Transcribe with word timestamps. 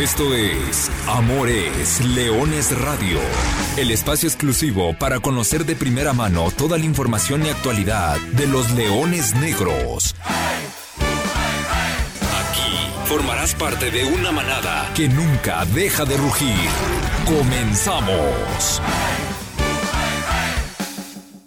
Esto 0.00 0.34
es 0.34 0.90
Amores 1.06 2.00
Leones 2.04 2.76
Radio, 2.80 3.20
el 3.76 3.90
espacio 3.90 4.26
exclusivo 4.26 4.94
para 4.98 5.20
conocer 5.20 5.66
de 5.66 5.76
primera 5.76 6.14
mano 6.14 6.50
toda 6.50 6.78
la 6.78 6.84
información 6.86 7.44
y 7.44 7.50
actualidad 7.50 8.18
de 8.32 8.46
los 8.46 8.70
leones 8.72 9.34
negros. 9.34 10.16
Aquí 12.40 12.88
formarás 13.04 13.54
parte 13.54 13.90
de 13.90 14.06
una 14.06 14.32
manada 14.32 14.90
que 14.96 15.08
nunca 15.08 15.66
deja 15.66 16.06
de 16.06 16.16
rugir. 16.16 16.56
Comenzamos. 17.26 18.80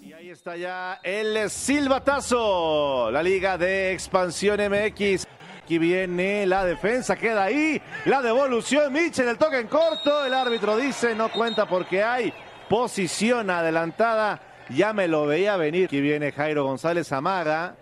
Y 0.04 0.14
ahí 0.14 0.30
está 0.30 0.56
ya 0.56 1.00
el 1.04 1.50
silbatazo, 1.50 3.10
la 3.10 3.24
Liga 3.24 3.58
de 3.58 3.92
Expansión 3.92 4.60
MX. 4.62 5.26
Aquí 5.66 5.80
viene 5.80 6.46
la 6.46 6.64
defensa, 6.64 7.16
queda 7.16 7.46
ahí. 7.46 7.82
La 8.06 8.22
devolución, 8.22 8.94
Mitchell, 8.94 9.30
el 9.30 9.40
toque 9.40 9.58
en 9.58 9.66
corto. 9.66 10.24
El 10.24 10.36
árbitro 10.36 10.78
dice 10.78 11.16
no 11.16 11.32
cuenta 11.32 11.66
porque 11.66 12.04
hay 12.04 12.32
posición 12.70 13.50
adelantada. 13.50 14.40
Ya 14.70 14.94
me 14.94 15.08
lo 15.08 15.26
veía 15.26 15.58
venir. 15.58 15.86
Aquí 15.86 16.02
viene 16.02 16.32
Jairo 16.32 16.66
González 16.66 17.12
Amaga 17.12 17.78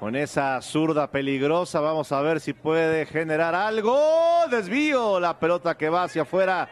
con 0.00 0.16
esa 0.16 0.62
zurda 0.62 1.10
peligrosa. 1.10 1.80
Vamos 1.80 2.10
a 2.10 2.22
ver 2.22 2.40
si 2.40 2.54
puede 2.54 3.04
generar 3.04 3.54
algo. 3.54 4.00
Desvío, 4.50 5.20
la 5.20 5.38
pelota 5.38 5.76
que 5.76 5.90
va 5.90 6.04
hacia 6.04 6.22
afuera. 6.22 6.70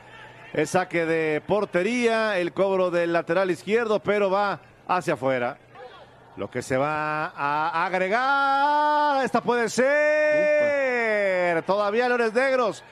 El 0.55 0.67
saque 0.67 1.05
de 1.05 1.43
portería, 1.43 2.39
el 2.39 2.55
cobro 2.55 2.91
del 2.91 3.13
lateral 3.13 3.51
izquierdo, 3.51 4.01
pero 4.01 4.31
va 4.31 4.61
hacia 4.89 5.13
afuera. 5.13 5.59
Lo 6.37 6.51
que 6.51 6.63
se 6.63 6.77
va 6.77 7.27
a 7.27 7.87
agregar, 7.87 9.25
esta 9.25 9.41
puede 9.41 9.69
ser. 9.69 11.63
Todavía 11.63 12.09
Leones 12.09 12.35
Negros. 12.35 12.83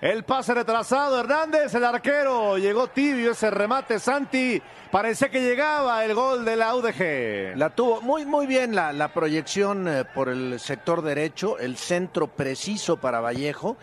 El 0.00 0.24
pase 0.24 0.54
retrasado, 0.54 1.18
Hernández, 1.18 1.74
el 1.74 1.84
arquero. 1.84 2.58
Llegó 2.58 2.86
tibio 2.88 3.32
ese 3.32 3.50
remate, 3.50 3.98
Santi. 3.98 4.62
Parecía 4.90 5.30
que 5.30 5.40
llegaba 5.40 6.04
el 6.04 6.14
gol 6.14 6.44
de 6.44 6.56
la 6.56 6.74
UDG. 6.76 7.56
La 7.56 7.70
tuvo 7.70 8.00
muy, 8.02 8.24
muy 8.24 8.46
bien 8.46 8.74
la, 8.74 8.92
la 8.92 9.12
proyección 9.12 9.88
eh, 9.88 10.04
por 10.04 10.28
el 10.28 10.60
sector 10.60 11.02
derecho, 11.02 11.58
el 11.58 11.76
centro 11.76 12.28
preciso 12.28 12.98
para 12.98 13.20
Vallejo, 13.20 13.76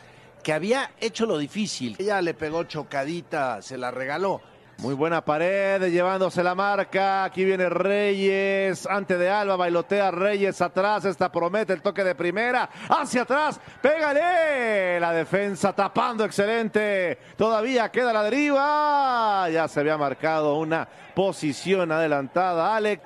que 0.44 0.53
había 0.53 0.92
hecho 1.00 1.25
lo 1.25 1.38
difícil. 1.38 1.95
Ella 2.00 2.22
le 2.22 2.34
pegó 2.34 2.64
chocadita, 2.64 3.62
se 3.62 3.78
la 3.78 3.92
regaló. 3.92 4.42
Muy 4.81 4.94
buena 4.94 5.19
pared, 5.19 5.91
llevándose 5.91 6.41
la 6.41 6.55
marca. 6.55 7.25
Aquí 7.25 7.44
viene 7.44 7.67
Reyes, 7.67 8.88
ante 8.88 9.17
de 9.17 9.30
Alba, 9.30 9.58
bailotea 9.58 10.09
Reyes 10.09 10.61
atrás. 10.61 11.03
Esta 11.03 11.30
promete 11.30 11.73
el 11.73 11.81
toque 11.81 12.02
de 12.02 12.16
primera. 12.16 12.69
Hacia 12.88 13.23
atrás, 13.23 13.59
pégale. 13.81 14.97
La 15.02 15.11
defensa 15.11 15.73
tapando, 15.73 16.23
excelente. 16.23 17.17
Todavía 17.35 17.91
queda 17.91 18.13
la 18.13 18.23
deriva. 18.23 19.50
Ya 19.50 19.67
se 19.67 19.81
había 19.81 19.97
marcado 19.97 20.55
una 20.55 20.88
posición 21.13 21.91
adelantada, 21.91 22.73
Alex. 22.73 23.03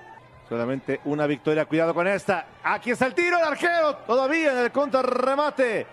Solamente 0.48 1.02
una 1.06 1.26
victoria, 1.26 1.66
cuidado 1.66 1.96
con 1.96 2.08
esta. 2.08 2.46
Aquí 2.64 2.92
está 2.92 3.08
el 3.08 3.16
tiro, 3.16 3.40
el 3.40 3.46
arquero. 3.46 3.96
Todavía 4.06 4.52
en 4.52 4.60
el 4.60 4.72
contrarremate. 4.72 5.88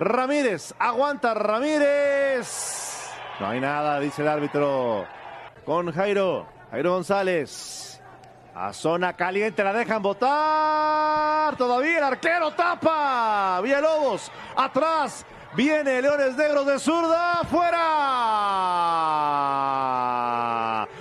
Ramírez, 0.00 0.72
aguanta 0.78 1.34
Ramírez. 1.34 3.12
No 3.38 3.48
hay 3.48 3.60
nada, 3.60 4.00
dice 4.00 4.22
el 4.22 4.28
árbitro 4.28 5.06
con 5.66 5.92
Jairo. 5.92 6.46
Jairo 6.70 6.92
González. 6.92 8.00
A 8.54 8.72
zona 8.72 9.14
caliente 9.14 9.62
la 9.62 9.74
dejan 9.74 10.00
botar. 10.00 11.54
Todavía 11.56 11.98
el 11.98 12.04
arquero 12.04 12.52
tapa. 12.52 13.60
Villalobos. 13.62 14.32
Atrás. 14.56 15.26
Viene 15.54 16.00
Leones 16.00 16.36
Negros 16.36 16.66
de 16.66 16.78
zurda. 16.78 17.42
¡Fuera! 17.50 17.78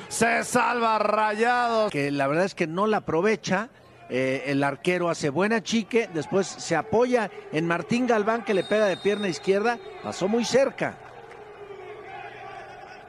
Se 0.09 0.43
salva 0.43 0.99
Rayados. 0.99 1.91
Que 1.91 2.11
la 2.11 2.27
verdad 2.27 2.43
es 2.45 2.55
que 2.55 2.67
no 2.67 2.87
la 2.87 2.97
aprovecha. 2.97 3.69
Eh, 4.09 4.43
el 4.47 4.63
arquero 4.63 5.09
hace 5.09 5.29
buena 5.29 5.63
chique. 5.63 6.09
Después 6.13 6.47
se 6.47 6.75
apoya 6.75 7.31
en 7.53 7.67
Martín 7.67 8.07
Galván 8.07 8.43
que 8.43 8.53
le 8.53 8.63
pega 8.63 8.85
de 8.85 8.97
pierna 8.97 9.29
izquierda. 9.29 9.79
Pasó 10.03 10.27
muy 10.27 10.43
cerca. 10.43 10.97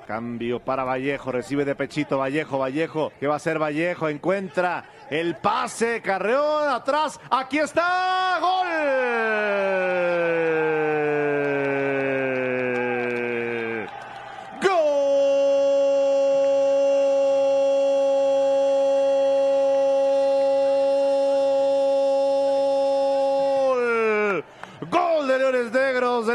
Cambio 0.06 0.60
para 0.60 0.84
Vallejo, 0.84 1.32
recibe 1.32 1.64
de 1.64 1.74
pechito 1.74 2.18
Vallejo, 2.18 2.58
Vallejo, 2.58 3.12
¿qué 3.18 3.26
va 3.26 3.34
a 3.34 3.36
hacer 3.36 3.58
Vallejo? 3.58 4.08
Encuentra 4.08 4.84
el 5.10 5.36
pase, 5.36 6.00
Carreón 6.00 6.68
atrás, 6.68 7.20
aquí 7.30 7.58
está, 7.58 8.38
gol. 8.40 8.66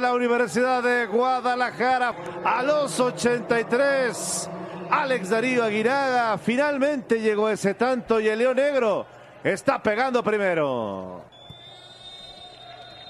La 0.02 0.14
Universidad 0.14 0.82
de 0.82 1.06
Guadalajara 1.06 2.16
a 2.44 2.64
los 2.64 3.00
83. 3.00 4.50
Alex 4.90 5.30
Darío 5.30 5.64
Aguinaga 5.64 6.38
finalmente 6.40 7.22
llegó 7.22 7.48
ese 7.48 7.76
tanto 7.76 8.20
y 8.20 8.28
el 8.28 8.40
León 8.40 8.56
Negro 8.58 9.06
está 9.44 9.82
pegando 9.82 10.24
primero. 10.24 11.24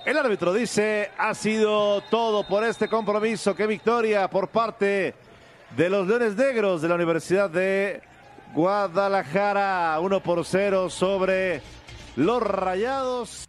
El 0.05 0.17
árbitro 0.17 0.53
dice, 0.53 1.11
ha 1.17 1.33
sido 1.33 2.01
todo 2.09 2.45
por 2.45 2.63
este 2.65 2.89
compromiso. 2.89 3.55
Qué 3.55 3.67
victoria 3.67 4.29
por 4.29 4.49
parte 4.49 5.15
de 5.75 5.89
los 5.89 6.07
Leones 6.07 6.35
Negros 6.35 6.81
de 6.81 6.89
la 6.89 6.95
Universidad 6.95 7.49
de 7.49 8.01
Guadalajara. 8.53 9.97
1 10.01 10.23
por 10.23 10.45
0 10.45 10.89
sobre 10.89 11.61
los 12.17 12.41
Rayados. 12.41 13.47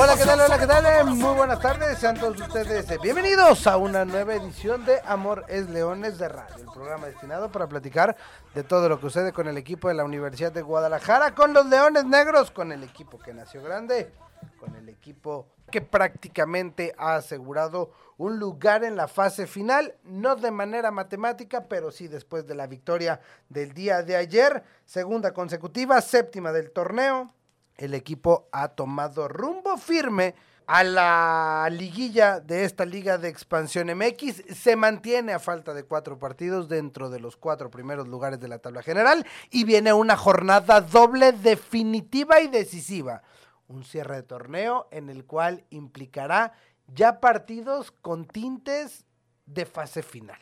Hola, 0.00 0.14
¿qué 0.16 0.24
tal? 0.24 0.40
Hola, 0.40 0.58
¿qué 0.58 0.66
tal? 0.66 1.06
Muy 1.06 1.34
buenas 1.34 1.60
tardes, 1.60 1.98
sean 1.98 2.16
todos 2.16 2.40
ustedes 2.40 2.88
eh, 2.88 2.98
bienvenidos 3.02 3.66
a 3.66 3.76
una 3.76 4.04
nueva 4.04 4.34
edición 4.34 4.84
de 4.84 5.00
Amor 5.04 5.44
es 5.48 5.68
Leones 5.68 6.18
de 6.18 6.28
Radio, 6.28 6.54
el 6.56 6.72
programa 6.72 7.08
destinado 7.08 7.50
para 7.50 7.66
platicar 7.66 8.16
de 8.54 8.62
todo 8.62 8.88
lo 8.88 8.98
que 8.98 9.02
sucede 9.02 9.32
con 9.32 9.48
el 9.48 9.56
equipo 9.56 9.88
de 9.88 9.94
la 9.94 10.04
Universidad 10.04 10.52
de 10.52 10.62
Guadalajara, 10.62 11.34
con 11.34 11.52
los 11.52 11.66
Leones 11.66 12.04
Negros, 12.04 12.52
con 12.52 12.70
el 12.70 12.84
equipo 12.84 13.18
que 13.18 13.34
nació 13.34 13.60
grande, 13.60 14.12
con 14.60 14.76
el 14.76 14.88
equipo 14.88 15.48
que 15.70 15.80
prácticamente 15.80 16.94
ha 16.98 17.16
asegurado 17.16 17.92
un 18.16 18.38
lugar 18.38 18.84
en 18.84 18.96
la 18.96 19.06
fase 19.06 19.46
final, 19.46 19.94
no 20.02 20.34
de 20.36 20.50
manera 20.50 20.90
matemática, 20.90 21.66
pero 21.68 21.90
sí 21.90 22.08
después 22.08 22.46
de 22.46 22.54
la 22.54 22.66
victoria 22.66 23.20
del 23.48 23.72
día 23.72 24.02
de 24.02 24.16
ayer, 24.16 24.64
segunda 24.84 25.32
consecutiva, 25.32 26.00
séptima 26.00 26.52
del 26.52 26.72
torneo, 26.72 27.32
el 27.76 27.94
equipo 27.94 28.48
ha 28.50 28.68
tomado 28.68 29.28
rumbo 29.28 29.76
firme 29.76 30.34
a 30.68 30.84
la 30.84 31.68
liguilla 31.70 32.40
de 32.40 32.64
esta 32.64 32.84
liga 32.84 33.16
de 33.16 33.28
expansión 33.28 33.88
MX. 33.96 34.42
Se 34.54 34.76
mantiene 34.76 35.32
a 35.32 35.38
falta 35.38 35.72
de 35.72 35.84
cuatro 35.84 36.18
partidos 36.18 36.68
dentro 36.68 37.08
de 37.08 37.20
los 37.20 37.38
cuatro 37.38 37.70
primeros 37.70 38.06
lugares 38.06 38.38
de 38.38 38.48
la 38.48 38.58
tabla 38.58 38.82
general 38.82 39.24
y 39.50 39.64
viene 39.64 39.94
una 39.94 40.16
jornada 40.16 40.82
doble 40.82 41.32
definitiva 41.32 42.40
y 42.40 42.48
decisiva. 42.48 43.22
Un 43.68 43.84
cierre 43.84 44.16
de 44.16 44.22
torneo 44.22 44.88
en 44.90 45.08
el 45.10 45.24
cual 45.24 45.64
implicará 45.70 46.52
ya 46.94 47.20
partidos 47.20 47.90
con 47.90 48.26
tintes 48.26 49.04
de 49.46 49.66
fase 49.66 50.02
final. 50.02 50.38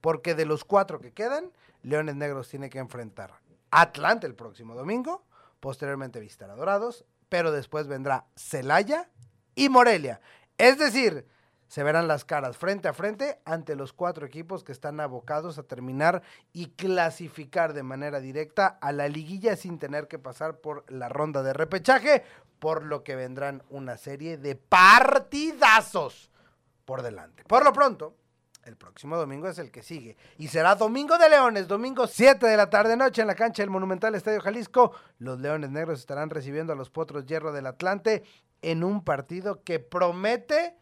Porque 0.00 0.34
de 0.34 0.46
los 0.46 0.64
cuatro 0.64 1.00
que 1.00 1.12
quedan, 1.12 1.50
Leones 1.82 2.16
Negros 2.16 2.48
tiene 2.48 2.70
que 2.70 2.78
enfrentar 2.78 3.32
Atlanta 3.70 4.26
el 4.26 4.34
próximo 4.34 4.74
domingo, 4.74 5.24
posteriormente 5.60 6.20
visitar 6.20 6.50
a 6.50 6.56
Dorados, 6.56 7.04
pero 7.28 7.52
después 7.52 7.86
vendrá 7.86 8.26
Celaya 8.36 9.10
y 9.54 9.68
Morelia. 9.68 10.20
Es 10.56 10.78
decir, 10.78 11.26
se 11.68 11.82
verán 11.82 12.08
las 12.08 12.24
caras 12.24 12.56
frente 12.56 12.88
a 12.88 12.92
frente 12.92 13.40
ante 13.44 13.76
los 13.76 13.92
cuatro 13.92 14.26
equipos 14.26 14.64
que 14.64 14.72
están 14.72 15.00
abocados 15.00 15.58
a 15.58 15.62
terminar 15.62 16.22
y 16.52 16.70
clasificar 16.70 17.74
de 17.74 17.82
manera 17.82 18.20
directa 18.20 18.78
a 18.80 18.90
la 18.90 19.08
liguilla 19.08 19.54
sin 19.54 19.78
tener 19.78 20.08
que 20.08 20.18
pasar 20.18 20.58
por 20.58 20.90
la 20.90 21.08
ronda 21.08 21.42
de 21.42 21.52
repechaje, 21.52 22.24
por 22.58 22.84
lo 22.84 23.04
que 23.04 23.16
vendrán 23.16 23.62
una 23.68 23.96
serie 23.98 24.38
de 24.38 24.56
partidazos 24.56 26.30
por 26.84 27.02
delante. 27.02 27.44
Por 27.44 27.64
lo 27.64 27.72
pronto, 27.72 28.16
El 28.64 28.76
próximo 28.76 29.16
domingo 29.16 29.48
es 29.48 29.58
el 29.58 29.70
que 29.70 29.82
sigue. 29.82 30.14
Y 30.36 30.48
será 30.48 30.74
Domingo 30.74 31.16
de 31.16 31.30
Leones, 31.30 31.68
domingo 31.68 32.06
7 32.06 32.46
de 32.46 32.56
la 32.56 32.68
tarde 32.68 32.98
noche 32.98 33.22
en 33.22 33.28
la 33.28 33.34
cancha 33.34 33.62
del 33.62 33.70
Monumental 33.70 34.14
Estadio 34.14 34.42
Jalisco. 34.42 34.92
Los 35.18 35.40
Leones 35.40 35.70
Negros 35.70 36.00
estarán 36.00 36.28
recibiendo 36.28 36.74
a 36.74 36.76
los 36.76 36.90
Potros 36.90 37.24
Hierro 37.24 37.52
del 37.52 37.66
Atlante 37.66 38.24
en 38.60 38.84
un 38.84 39.02
partido 39.04 39.62
que 39.64 39.78
promete 39.78 40.76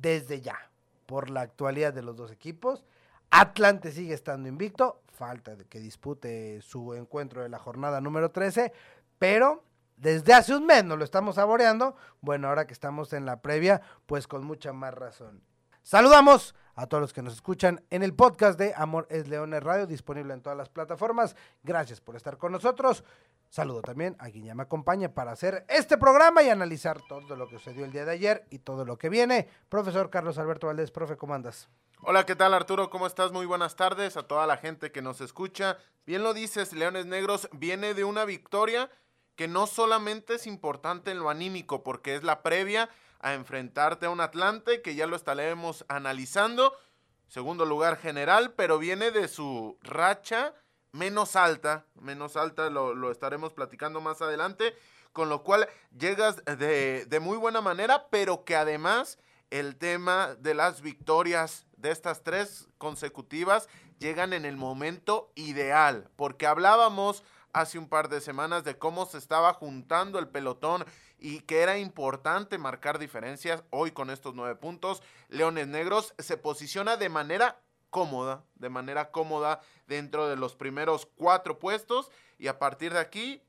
desde 0.00 0.40
ya, 0.40 0.70
por 1.06 1.30
la 1.30 1.42
actualidad 1.42 1.92
de 1.92 2.02
los 2.02 2.16
dos 2.16 2.30
equipos. 2.30 2.84
Atlante 3.30 3.92
sigue 3.92 4.14
estando 4.14 4.48
invicto, 4.48 5.02
falta 5.12 5.54
de 5.54 5.64
que 5.64 5.78
dispute 5.78 6.60
su 6.62 6.94
encuentro 6.94 7.42
de 7.42 7.48
la 7.48 7.58
jornada 7.58 8.00
número 8.00 8.30
13, 8.30 8.72
pero 9.18 9.64
desde 9.96 10.32
hace 10.32 10.56
un 10.56 10.66
mes 10.66 10.84
nos 10.84 10.98
lo 10.98 11.04
estamos 11.04 11.36
saboreando. 11.36 11.94
Bueno, 12.20 12.48
ahora 12.48 12.66
que 12.66 12.72
estamos 12.72 13.12
en 13.12 13.26
la 13.26 13.40
previa, 13.42 13.82
pues 14.06 14.26
con 14.26 14.44
mucha 14.44 14.72
más 14.72 14.94
razón. 14.94 15.42
Saludamos 15.82 16.54
a 16.74 16.86
todos 16.86 17.00
los 17.00 17.12
que 17.12 17.22
nos 17.22 17.34
escuchan 17.34 17.84
en 17.90 18.02
el 18.02 18.14
podcast 18.14 18.58
de 18.58 18.72
Amor 18.76 19.06
es 19.10 19.28
Leones 19.28 19.62
Radio, 19.62 19.86
disponible 19.86 20.34
en 20.34 20.42
todas 20.42 20.56
las 20.56 20.68
plataformas. 20.68 21.36
Gracias 21.62 22.00
por 22.00 22.16
estar 22.16 22.38
con 22.38 22.52
nosotros. 22.52 23.04
Saludo 23.48 23.82
también 23.82 24.14
a 24.20 24.30
quien 24.30 24.44
ya 24.44 24.54
me 24.54 24.62
acompaña 24.62 25.12
para 25.12 25.32
hacer 25.32 25.64
este 25.68 25.98
programa 25.98 26.42
y 26.42 26.50
analizar 26.50 27.00
todo 27.08 27.34
lo 27.34 27.48
que 27.48 27.58
sucedió 27.58 27.84
el 27.84 27.92
día 27.92 28.04
de 28.04 28.12
ayer 28.12 28.46
y 28.50 28.60
todo 28.60 28.84
lo 28.84 28.96
que 28.96 29.08
viene. 29.08 29.48
Profesor 29.68 30.10
Carlos 30.10 30.38
Alberto 30.38 30.68
Valdés, 30.68 30.90
profe, 30.90 31.16
¿cómo 31.16 31.34
andas? 31.34 31.68
Hola, 32.02 32.24
¿qué 32.24 32.36
tal 32.36 32.54
Arturo? 32.54 32.90
¿Cómo 32.90 33.06
estás? 33.06 33.32
Muy 33.32 33.46
buenas 33.46 33.74
tardes 33.74 34.16
a 34.16 34.22
toda 34.22 34.46
la 34.46 34.56
gente 34.56 34.92
que 34.92 35.02
nos 35.02 35.20
escucha. 35.20 35.78
Bien 36.06 36.22
lo 36.22 36.32
dices, 36.32 36.72
Leones 36.72 37.06
Negros 37.06 37.48
viene 37.52 37.94
de 37.94 38.04
una 38.04 38.24
victoria 38.24 38.88
que 39.34 39.48
no 39.48 39.66
solamente 39.66 40.34
es 40.34 40.46
importante 40.46 41.10
en 41.10 41.18
lo 41.18 41.30
anímico, 41.30 41.82
porque 41.82 42.14
es 42.14 42.22
la 42.22 42.42
previa 42.42 42.88
a 43.20 43.34
enfrentarte 43.34 44.06
a 44.06 44.10
un 44.10 44.20
Atlante, 44.20 44.82
que 44.82 44.94
ya 44.94 45.06
lo 45.06 45.16
estaremos 45.16 45.84
analizando, 45.88 46.74
segundo 47.28 47.64
lugar 47.64 47.96
general, 47.96 48.54
pero 48.54 48.78
viene 48.78 49.10
de 49.10 49.28
su 49.28 49.78
racha 49.82 50.54
menos 50.92 51.36
alta, 51.36 51.86
menos 51.94 52.36
alta, 52.36 52.68
lo, 52.70 53.12
estaremos 53.12 53.52
platicando 53.52 54.00
más 54.00 54.22
adelante, 54.22 54.74
con 55.12 55.28
lo 55.28 55.42
cual 55.42 55.68
llegas 55.96 56.44
de, 56.44 57.04
de 57.06 57.20
muy 57.20 57.36
buena 57.36 57.60
manera, 57.60 58.08
pero 58.10 58.44
que 58.44 58.56
además 58.56 59.18
el 59.50 59.76
tema 59.76 60.34
de 60.38 60.54
las 60.54 60.80
victorias 60.80 61.66
de 61.76 61.90
estas 61.90 62.22
tres 62.22 62.68
consecutivas 62.78 63.68
llegan 63.98 64.32
en 64.32 64.44
el 64.44 64.56
momento 64.56 65.30
ideal, 65.34 66.08
porque 66.16 66.46
hablábamos 66.46 67.22
hace 67.52 67.78
un 67.78 67.88
par 67.88 68.08
de 68.08 68.20
semanas 68.20 68.64
de 68.64 68.78
cómo 68.78 69.06
se 69.06 69.18
estaba 69.18 69.52
juntando 69.54 70.18
el 70.18 70.28
pelotón 70.28 70.84
y 71.18 71.40
que 71.40 71.60
era 71.60 71.78
importante 71.78 72.58
marcar 72.58 72.98
diferencias. 72.98 73.62
Hoy 73.70 73.90
con 73.90 74.10
estos 74.10 74.34
nueve 74.34 74.54
puntos, 74.56 75.02
Leones 75.28 75.68
Negros 75.68 76.14
se 76.18 76.36
posiciona 76.36 76.96
de 76.96 77.08
manera 77.08 77.60
cómoda, 77.90 78.44
de 78.54 78.70
manera 78.70 79.10
cómoda 79.10 79.60
dentro 79.86 80.28
de 80.28 80.36
los 80.36 80.54
primeros 80.54 81.06
cuatro 81.16 81.58
puestos 81.58 82.10
y 82.38 82.46
a 82.46 82.58
partir 82.58 82.92
de 82.92 83.00
aquí 83.00 83.42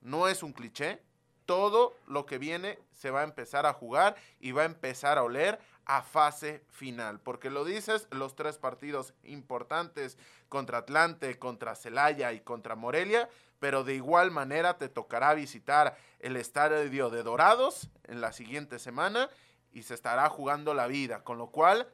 no 0.00 0.28
es 0.28 0.42
un 0.42 0.52
cliché. 0.52 1.02
Todo 1.44 1.96
lo 2.06 2.26
que 2.26 2.36
viene 2.36 2.78
se 2.92 3.10
va 3.10 3.20
a 3.20 3.24
empezar 3.24 3.64
a 3.64 3.72
jugar 3.72 4.16
y 4.38 4.52
va 4.52 4.62
a 4.62 4.66
empezar 4.66 5.16
a 5.16 5.22
oler 5.22 5.58
a 5.86 6.02
fase 6.02 6.62
final. 6.68 7.20
Porque 7.20 7.48
lo 7.48 7.64
dices, 7.64 8.06
los 8.10 8.36
tres 8.36 8.58
partidos 8.58 9.14
importantes 9.24 10.18
contra 10.50 10.78
Atlante, 10.78 11.38
contra 11.38 11.74
Celaya 11.74 12.32
y 12.32 12.40
contra 12.40 12.76
Morelia, 12.76 13.30
pero 13.58 13.84
de 13.84 13.94
igual 13.94 14.30
manera 14.30 14.78
te 14.78 14.88
tocará 14.88 15.34
visitar 15.34 15.96
el 16.20 16.36
estadio 16.36 17.10
de 17.10 17.22
Dorados 17.22 17.90
en 18.04 18.20
la 18.20 18.32
siguiente 18.32 18.78
semana 18.78 19.28
y 19.72 19.82
se 19.82 19.94
estará 19.94 20.28
jugando 20.28 20.74
la 20.74 20.86
vida, 20.86 21.24
con 21.24 21.38
lo 21.38 21.50
cual 21.50 21.88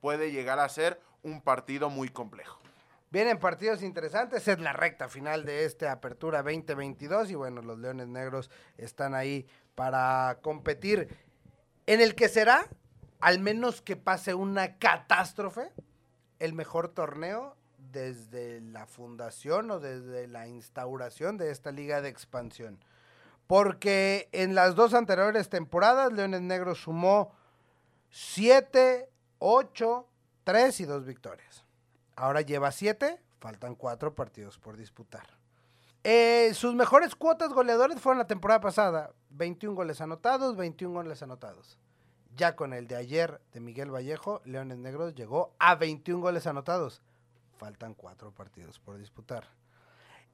puede 0.00 0.30
llegar 0.32 0.58
a 0.58 0.68
ser 0.68 1.00
un 1.22 1.40
partido 1.40 1.90
muy 1.90 2.08
complejo. 2.08 2.60
Vienen 3.10 3.38
partidos 3.38 3.82
interesantes, 3.82 4.46
es 4.48 4.60
la 4.60 4.74
recta 4.74 5.08
final 5.08 5.44
de 5.44 5.64
esta 5.64 5.92
apertura 5.92 6.42
2022 6.42 7.30
y 7.30 7.34
bueno, 7.34 7.62
los 7.62 7.78
Leones 7.78 8.06
Negros 8.06 8.50
están 8.76 9.14
ahí 9.14 9.46
para 9.74 10.38
competir 10.42 11.08
en 11.86 12.02
el 12.02 12.14
que 12.14 12.28
será, 12.28 12.68
al 13.20 13.38
menos 13.38 13.80
que 13.80 13.96
pase 13.96 14.34
una 14.34 14.76
catástrofe, 14.76 15.72
el 16.38 16.52
mejor 16.52 16.88
torneo 16.88 17.56
desde 17.92 18.60
la 18.60 18.86
fundación 18.86 19.70
o 19.70 19.80
desde 19.80 20.26
la 20.26 20.46
instauración 20.46 21.36
de 21.36 21.50
esta 21.50 21.72
liga 21.72 22.00
de 22.00 22.08
expansión. 22.08 22.78
Porque 23.46 24.28
en 24.32 24.54
las 24.54 24.74
dos 24.74 24.94
anteriores 24.94 25.48
temporadas, 25.48 26.12
Leones 26.12 26.42
Negros 26.42 26.82
sumó 26.82 27.32
7, 28.10 29.08
8, 29.38 30.06
3 30.44 30.80
y 30.80 30.84
2 30.84 31.04
victorias. 31.06 31.64
Ahora 32.16 32.42
lleva 32.42 32.72
7, 32.72 33.20
faltan 33.38 33.74
4 33.74 34.14
partidos 34.14 34.58
por 34.58 34.76
disputar. 34.76 35.38
Eh, 36.04 36.52
sus 36.54 36.74
mejores 36.74 37.14
cuotas 37.14 37.52
goleadores 37.52 38.00
fueron 38.00 38.18
la 38.18 38.26
temporada 38.26 38.60
pasada. 38.60 39.12
21 39.30 39.74
goles 39.74 40.00
anotados, 40.00 40.56
21 40.56 40.94
goles 40.94 41.22
anotados. 41.22 41.78
Ya 42.36 42.54
con 42.54 42.72
el 42.72 42.86
de 42.86 42.96
ayer 42.96 43.40
de 43.52 43.60
Miguel 43.60 43.92
Vallejo, 43.92 44.40
Leones 44.44 44.78
Negros 44.78 45.14
llegó 45.14 45.54
a 45.58 45.74
21 45.74 46.20
goles 46.20 46.46
anotados. 46.46 47.02
Faltan 47.58 47.94
4 47.94 48.32
partidos 48.32 48.78
por 48.78 48.96
disputar. 48.98 49.48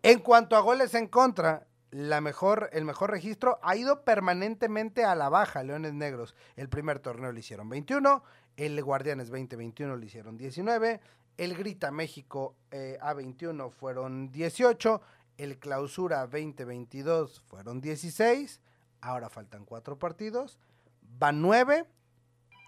En 0.02 0.20
cuanto 0.20 0.56
a 0.56 0.60
goles 0.60 0.94
en 0.94 1.08
contra, 1.08 1.66
la 1.90 2.20
mejor, 2.20 2.68
el 2.72 2.84
mejor 2.84 3.10
registro 3.10 3.58
ha 3.62 3.76
ido 3.76 4.04
permanentemente 4.04 5.04
a 5.04 5.14
la 5.14 5.28
baja, 5.28 5.62
Leones 5.62 5.94
Negros. 5.94 6.34
El 6.56 6.68
primer 6.68 6.98
torneo 6.98 7.32
le 7.32 7.40
hicieron 7.40 7.68
21, 7.68 8.22
el 8.56 8.82
Guardianes 8.82 9.28
2021 9.28 9.96
le 9.96 10.06
hicieron 10.06 10.36
19, 10.36 11.00
el 11.38 11.56
Grita 11.56 11.90
México 11.90 12.56
eh, 12.70 12.98
A21 13.00 13.70
fueron 13.70 14.30
18, 14.30 15.00
el 15.38 15.58
Clausura 15.58 16.26
2022 16.26 17.40
fueron 17.40 17.80
16, 17.80 18.60
ahora 19.00 19.28
faltan 19.28 19.64
cuatro 19.64 19.98
partidos, 19.98 20.58
van 21.00 21.40
9, 21.40 21.86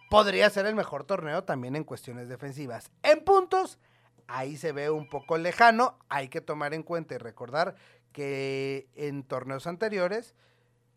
podría 0.09 0.49
ser 0.50 0.67
el 0.67 0.75
mejor 0.75 1.05
torneo 1.05 1.44
también 1.44 1.76
en 1.76 1.85
cuestiones 1.85 2.29
defensivas. 2.29 2.91
En 3.02 3.25
puntos, 3.25 3.79
ahí 4.28 4.56
se 4.56 4.73
ve 4.73 4.90
un 4.90 5.08
poco 5.08 5.38
lejano, 5.38 5.99
hay 6.08 6.28
que 6.28 6.40
tomar 6.40 6.75
en 6.75 6.82
cuenta 6.82 7.14
y 7.14 7.19
recordar 7.19 7.76
que 8.12 8.88
en 8.94 9.23
torneos 9.23 9.67
anteriores 9.67 10.34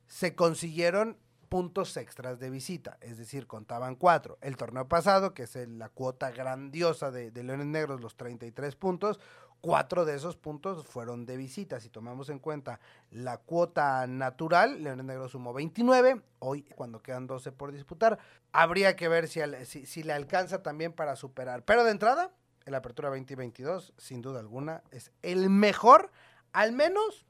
se 0.08 0.36
consiguieron 0.36 1.18
puntos 1.50 1.98
extras 1.98 2.40
de 2.40 2.50
visita, 2.50 2.98
es 3.02 3.18
decir, 3.18 3.48
contaban 3.48 3.96
cuatro. 3.96 4.38
El 4.42 4.56
torneo 4.56 4.88
pasado, 4.88 5.34
que 5.34 5.44
es 5.44 5.56
la 5.68 5.90
cuota 5.90 6.32
grandiosa 6.32 7.12
de, 7.12 7.32
Leones 7.32 7.66
Negros, 7.66 8.02
los 8.02 8.16
33 8.16 8.76
puntos, 8.76 9.20
cuatro 9.60 10.06
de 10.06 10.16
esos 10.16 10.38
puntos 10.38 10.86
fueron 10.86 11.26
de 11.26 11.38
visita. 11.38 11.80
Si 11.80 11.90
tomamos 11.90 12.30
en 12.30 12.40
cuenta 12.40 12.80
la 13.10 13.38
cuota 13.38 14.06
natural, 14.08 14.84
Leones 14.84 15.06
Negros 15.06 15.32
sumó 15.32 15.52
29, 15.54 16.22
hoy 16.38 16.64
cuando 16.76 17.02
quedan 17.02 17.28
12 17.28 17.52
por 17.52 17.72
disputar, 17.72 18.20
habría 18.52 18.96
que 18.96 19.08
ver 19.08 19.28
si, 19.28 19.42
si, 19.66 19.86
si 19.86 20.04
le 20.04 20.14
alcanza 20.14 20.62
también 20.62 20.94
para 20.94 21.16
superar. 21.16 21.64
Pero 21.66 21.84
de 21.84 21.92
entrada, 21.92 22.32
el 22.70 22.76
Apertura 22.76 23.10
2022, 23.10 23.94
sin 23.98 24.22
duda 24.22 24.40
alguna, 24.40 24.84
es 24.92 25.12
el 25.22 25.50
mejor, 25.50 26.12
al 26.54 26.72
menos 26.72 27.26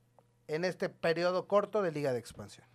en 0.47 0.65
este 0.65 0.89
periodo 0.89 1.47
corto 1.47 1.81
de 1.81 1.91
Liga 1.91 2.13
de 2.13 2.19
Expansión. 2.19 2.67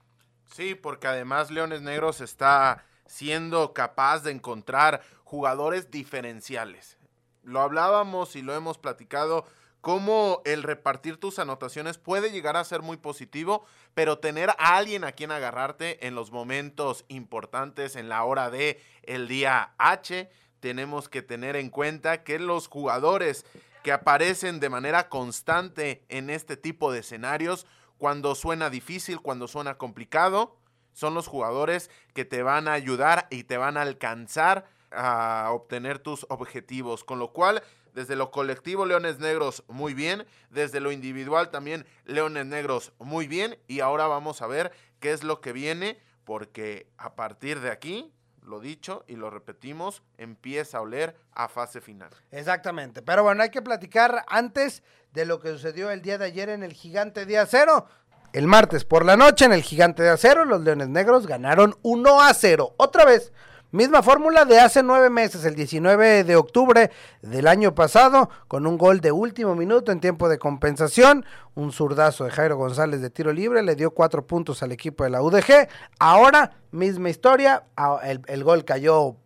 Sí, 0.52 0.74
porque 0.74 1.06
además 1.06 1.50
Leones 1.50 1.82
Negros 1.82 2.20
está 2.20 2.84
siendo 3.06 3.74
capaz 3.74 4.20
de 4.20 4.30
encontrar 4.30 5.02
jugadores 5.24 5.90
diferenciales. 5.90 6.96
Lo 7.42 7.60
hablábamos 7.60 8.34
y 8.34 8.42
lo 8.42 8.54
hemos 8.54 8.78
platicado, 8.78 9.44
cómo 9.82 10.40
el 10.46 10.62
repartir 10.62 11.18
tus 11.18 11.38
anotaciones 11.38 11.98
puede 11.98 12.30
llegar 12.30 12.56
a 12.56 12.64
ser 12.64 12.80
muy 12.80 12.96
positivo, 12.96 13.66
pero 13.92 14.18
tener 14.18 14.50
a 14.50 14.76
alguien 14.76 15.04
a 15.04 15.12
quien 15.12 15.30
agarrarte 15.30 16.06
en 16.06 16.14
los 16.14 16.30
momentos 16.32 17.04
importantes, 17.08 17.94
en 17.96 18.08
la 18.08 18.24
hora 18.24 18.48
de 18.48 18.80
el 19.02 19.28
día 19.28 19.74
H, 19.76 20.30
tenemos 20.64 21.10
que 21.10 21.20
tener 21.20 21.56
en 21.56 21.68
cuenta 21.68 22.24
que 22.24 22.38
los 22.38 22.68
jugadores 22.68 23.44
que 23.82 23.92
aparecen 23.92 24.60
de 24.60 24.70
manera 24.70 25.10
constante 25.10 26.06
en 26.08 26.30
este 26.30 26.56
tipo 26.56 26.90
de 26.90 27.00
escenarios, 27.00 27.66
cuando 27.98 28.34
suena 28.34 28.70
difícil, 28.70 29.20
cuando 29.20 29.46
suena 29.46 29.76
complicado, 29.76 30.56
son 30.94 31.12
los 31.12 31.26
jugadores 31.26 31.90
que 32.14 32.24
te 32.24 32.42
van 32.42 32.66
a 32.66 32.72
ayudar 32.72 33.26
y 33.28 33.44
te 33.44 33.58
van 33.58 33.76
a 33.76 33.82
alcanzar 33.82 34.64
a 34.90 35.50
obtener 35.52 35.98
tus 35.98 36.24
objetivos. 36.30 37.04
Con 37.04 37.18
lo 37.18 37.34
cual, 37.34 37.62
desde 37.92 38.16
lo 38.16 38.30
colectivo, 38.30 38.86
Leones 38.86 39.18
Negros 39.18 39.64
muy 39.68 39.92
bien. 39.92 40.26
Desde 40.48 40.80
lo 40.80 40.92
individual 40.92 41.50
también, 41.50 41.84
Leones 42.06 42.46
Negros 42.46 42.94
muy 42.98 43.26
bien. 43.26 43.58
Y 43.68 43.80
ahora 43.80 44.06
vamos 44.06 44.40
a 44.40 44.46
ver 44.46 44.72
qué 44.98 45.12
es 45.12 45.24
lo 45.24 45.42
que 45.42 45.52
viene, 45.52 46.00
porque 46.24 46.88
a 46.96 47.16
partir 47.16 47.60
de 47.60 47.70
aquí, 47.70 48.14
lo 48.44 48.60
dicho 48.60 49.04
y 49.08 49.16
lo 49.16 49.30
repetimos, 49.30 50.02
empieza 50.18 50.78
a 50.78 50.82
oler 50.82 51.16
a 51.32 51.48
fase 51.48 51.80
final. 51.80 52.10
Exactamente. 52.30 53.02
Pero 53.02 53.22
bueno, 53.22 53.42
hay 53.42 53.50
que 53.50 53.62
platicar 53.62 54.24
antes 54.28 54.82
de 55.12 55.24
lo 55.24 55.40
que 55.40 55.50
sucedió 55.50 55.90
el 55.90 56.02
día 56.02 56.18
de 56.18 56.26
ayer 56.26 56.48
en 56.48 56.62
el 56.62 56.72
Gigante 56.72 57.26
de 57.26 57.38
Acero. 57.38 57.86
El 58.32 58.46
martes 58.46 58.84
por 58.84 59.04
la 59.04 59.16
noche 59.16 59.44
en 59.44 59.52
el 59.52 59.62
Gigante 59.62 60.02
de 60.02 60.10
Acero, 60.10 60.44
los 60.44 60.60
Leones 60.60 60.88
Negros 60.88 61.26
ganaron 61.26 61.76
1 61.82 62.20
a 62.20 62.34
0. 62.34 62.74
Otra 62.78 63.04
vez, 63.04 63.32
Misma 63.74 64.04
fórmula 64.04 64.44
de 64.44 64.60
hace 64.60 64.84
nueve 64.84 65.10
meses, 65.10 65.44
el 65.44 65.56
19 65.56 66.22
de 66.22 66.36
octubre 66.36 66.92
del 67.22 67.48
año 67.48 67.74
pasado, 67.74 68.30
con 68.46 68.68
un 68.68 68.78
gol 68.78 69.00
de 69.00 69.10
último 69.10 69.56
minuto 69.56 69.90
en 69.90 69.98
tiempo 69.98 70.28
de 70.28 70.38
compensación, 70.38 71.26
un 71.56 71.72
zurdazo 71.72 72.22
de 72.22 72.30
Jairo 72.30 72.56
González 72.56 73.00
de 73.00 73.10
tiro 73.10 73.32
libre, 73.32 73.64
le 73.64 73.74
dio 73.74 73.90
cuatro 73.90 74.24
puntos 74.24 74.62
al 74.62 74.70
equipo 74.70 75.02
de 75.02 75.10
la 75.10 75.22
UDG. 75.22 75.66
Ahora, 75.98 76.52
misma 76.70 77.10
historia, 77.10 77.64
el, 78.04 78.22
el 78.28 78.44
gol 78.44 78.64
cayó 78.64 79.16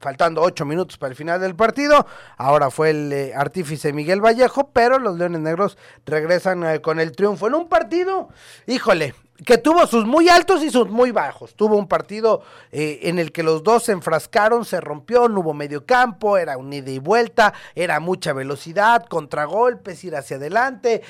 faltando 0.00 0.42
ocho 0.42 0.66
minutos 0.66 0.98
para 0.98 1.10
el 1.10 1.16
final 1.16 1.40
del 1.40 1.56
partido. 1.56 2.06
Ahora 2.36 2.70
fue 2.70 2.90
el 2.90 3.10
eh, 3.10 3.32
artífice 3.34 3.94
Miguel 3.94 4.20
Vallejo, 4.20 4.70
pero 4.70 4.98
los 4.98 5.16
Leones 5.16 5.40
Negros 5.40 5.78
regresan 6.04 6.62
eh, 6.62 6.80
con 6.82 7.00
el 7.00 7.12
triunfo 7.12 7.46
en 7.46 7.54
un 7.54 7.70
partido, 7.70 8.28
híjole, 8.66 9.14
que 9.44 9.58
tuvo 9.58 9.86
sus 9.86 10.04
muy 10.04 10.28
altos 10.28 10.62
y 10.62 10.70
sus 10.70 10.88
muy 10.88 11.10
bajos. 11.10 11.54
Tuvo 11.54 11.76
un 11.76 11.88
partido 11.88 12.42
eh, 12.72 13.00
en 13.02 13.18
el 13.18 13.32
que 13.32 13.42
los 13.42 13.62
dos 13.62 13.84
se 13.84 13.92
enfrascaron, 13.92 14.64
se 14.64 14.80
rompió, 14.80 15.28
no 15.28 15.40
hubo 15.40 15.54
medio 15.54 15.86
campo, 15.86 16.38
era 16.38 16.56
un 16.56 16.72
ida 16.72 16.90
y 16.90 16.98
vuelta, 16.98 17.54
era 17.74 18.00
mucha 18.00 18.32
velocidad, 18.32 19.06
contragolpes, 19.06 20.02
ir 20.04 20.16
hacia 20.16 20.36
adelante, 20.36 21.02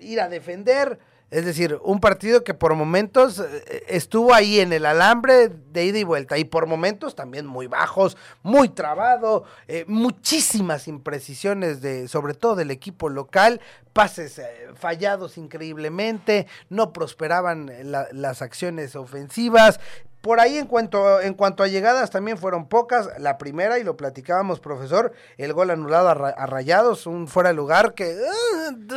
ir 0.00 0.20
a 0.20 0.28
defender 0.28 0.98
es 1.30 1.44
decir, 1.44 1.78
un 1.82 2.00
partido 2.00 2.42
que 2.42 2.54
por 2.54 2.74
momentos 2.74 3.38
eh, 3.38 3.84
estuvo 3.88 4.34
ahí 4.34 4.58
en 4.58 4.72
el 4.72 4.84
alambre 4.84 5.48
de 5.48 5.84
ida 5.84 5.98
y 5.98 6.04
vuelta 6.04 6.38
y 6.38 6.44
por 6.44 6.66
momentos 6.66 7.14
también 7.14 7.46
muy 7.46 7.68
bajos, 7.68 8.16
muy 8.42 8.68
trabado, 8.68 9.44
eh, 9.68 9.84
muchísimas 9.86 10.88
imprecisiones 10.88 11.80
de, 11.80 12.08
sobre 12.08 12.34
todo 12.34 12.56
del 12.56 12.72
equipo 12.72 13.08
local, 13.08 13.60
pases 13.92 14.38
eh, 14.38 14.68
fallados 14.74 15.38
increíblemente, 15.38 16.46
no 16.68 16.92
prosperaban 16.92 17.70
las 18.12 18.42
acciones 18.42 18.96
ofensivas, 18.96 19.78
por 20.20 20.38
ahí 20.38 20.58
en 20.58 20.66
cuanto, 20.66 21.20
en 21.20 21.34
cuanto 21.34 21.62
a 21.62 21.68
llegadas 21.68 22.10
también 22.10 22.36
fueron 22.36 22.68
pocas. 22.68 23.08
La 23.18 23.38
primera, 23.38 23.78
y 23.78 23.84
lo 23.84 23.96
platicábamos, 23.96 24.60
profesor, 24.60 25.12
el 25.38 25.52
gol 25.52 25.70
anulado 25.70 26.08
a, 26.08 26.46
Rayados, 26.46 27.06
un 27.06 27.26
fuera 27.26 27.50
de 27.50 27.54
lugar 27.54 27.94
que, 27.94 28.16
uh, 28.16 28.94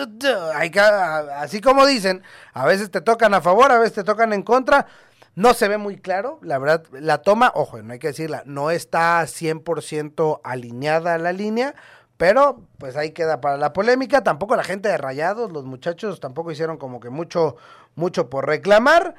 así 1.35 1.61
como 1.61 1.85
dicen, 1.85 2.23
a 2.53 2.65
veces 2.65 2.91
te 2.91 3.01
tocan 3.01 3.33
a 3.33 3.41
favor, 3.41 3.71
a 3.71 3.79
veces 3.79 3.93
te 3.93 4.03
tocan 4.03 4.33
en 4.33 4.43
contra. 4.43 4.87
No 5.35 5.53
se 5.53 5.67
ve 5.67 5.77
muy 5.77 5.97
claro, 5.97 6.39
la 6.43 6.59
verdad, 6.59 6.83
la 6.91 7.19
toma, 7.19 7.51
ojo, 7.55 7.81
no 7.81 7.93
hay 7.93 7.99
que 7.99 8.07
decirla, 8.07 8.43
no 8.45 8.69
está 8.69 9.23
100% 9.23 10.41
alineada 10.43 11.15
a 11.15 11.17
la 11.17 11.31
línea, 11.31 11.73
pero 12.17 12.61
pues 12.77 12.95
ahí 12.97 13.11
queda 13.11 13.41
para 13.41 13.57
la 13.57 13.73
polémica. 13.73 14.23
Tampoco 14.23 14.55
la 14.55 14.63
gente 14.63 14.89
de 14.89 14.97
Rayados, 14.97 15.51
los 15.51 15.65
muchachos 15.65 16.19
tampoco 16.19 16.51
hicieron 16.51 16.77
como 16.77 16.99
que 16.99 17.09
mucho, 17.09 17.55
mucho 17.95 18.29
por 18.29 18.45
reclamar. 18.45 19.15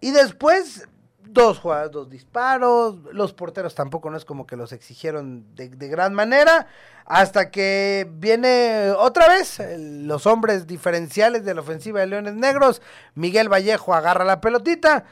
Y 0.00 0.10
después, 0.10 0.88
dos 1.24 1.58
jugadas, 1.58 1.90
dos 1.90 2.08
disparos. 2.08 2.96
Los 3.12 3.32
porteros 3.32 3.74
tampoco 3.74 4.10
no 4.10 4.16
es 4.16 4.24
como 4.24 4.46
que 4.46 4.56
los 4.56 4.72
exigieron 4.72 5.54
de, 5.54 5.68
gran 5.68 6.14
manera. 6.14 6.66
Hasta 7.04 7.50
que 7.50 8.08
viene 8.12 8.92
otra 8.96 9.28
vez 9.28 9.60
los 9.78 10.26
hombres 10.26 10.66
diferenciales 10.66 11.44
de 11.44 11.54
la 11.54 11.60
ofensiva 11.60 12.00
de 12.00 12.06
Leones 12.06 12.34
Negros. 12.34 12.82
Miguel 13.14 13.52
Vallejo 13.52 13.94
agarra 13.94 14.24
la 14.24 14.40
pelotita. 14.40 15.04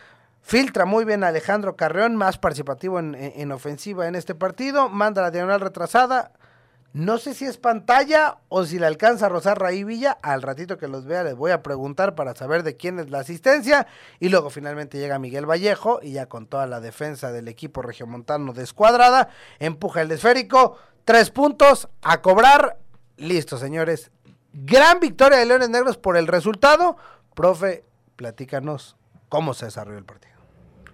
Filtra 0.42 0.84
muy 0.84 1.04
bien 1.04 1.22
a 1.22 1.28
Alejandro 1.28 1.76
Carreón, 1.76 2.16
más 2.16 2.38
participativo 2.38 2.98
en, 2.98 3.14
en 3.14 3.52
ofensiva 3.52 4.08
en 4.08 4.14
este 4.14 4.34
partido. 4.34 4.88
Manda 4.88 5.22
la 5.22 5.30
diagonal 5.30 5.60
retrasada. 5.60 6.32
No 6.92 7.18
sé 7.18 7.34
si 7.34 7.44
es 7.44 7.56
pantalla 7.56 8.38
o 8.48 8.64
si 8.64 8.80
le 8.80 8.86
alcanza 8.86 9.26
a 9.26 9.28
rozar 9.28 9.60
Raí 9.60 9.84
Villa. 9.84 10.18
Al 10.22 10.42
ratito 10.42 10.76
que 10.76 10.88
los 10.88 11.04
vea 11.04 11.22
les 11.22 11.36
voy 11.36 11.52
a 11.52 11.62
preguntar 11.62 12.16
para 12.16 12.34
saber 12.34 12.64
de 12.64 12.76
quién 12.76 12.98
es 12.98 13.10
la 13.10 13.20
asistencia. 13.20 13.86
Y 14.18 14.28
luego 14.28 14.50
finalmente 14.50 14.98
llega 14.98 15.20
Miguel 15.20 15.48
Vallejo 15.48 16.00
y 16.02 16.12
ya 16.12 16.26
con 16.26 16.46
toda 16.46 16.66
la 16.66 16.80
defensa 16.80 17.30
del 17.30 17.46
equipo 17.46 17.80
regiomontano 17.82 18.52
descuadrada, 18.52 19.28
empuja 19.60 20.02
el 20.02 20.10
esférico. 20.10 20.78
Tres 21.04 21.30
puntos 21.30 21.88
a 22.02 22.20
cobrar. 22.22 22.78
Listo, 23.16 23.56
señores. 23.56 24.10
Gran 24.52 24.98
victoria 24.98 25.38
de 25.38 25.46
Leones 25.46 25.70
Negros 25.70 25.96
por 25.96 26.16
el 26.16 26.26
resultado. 26.26 26.96
Profe, 27.36 27.84
platícanos 28.16 28.96
cómo 29.28 29.54
se 29.54 29.66
desarrolló 29.66 29.98
el 29.98 30.04
partido. 30.04 30.34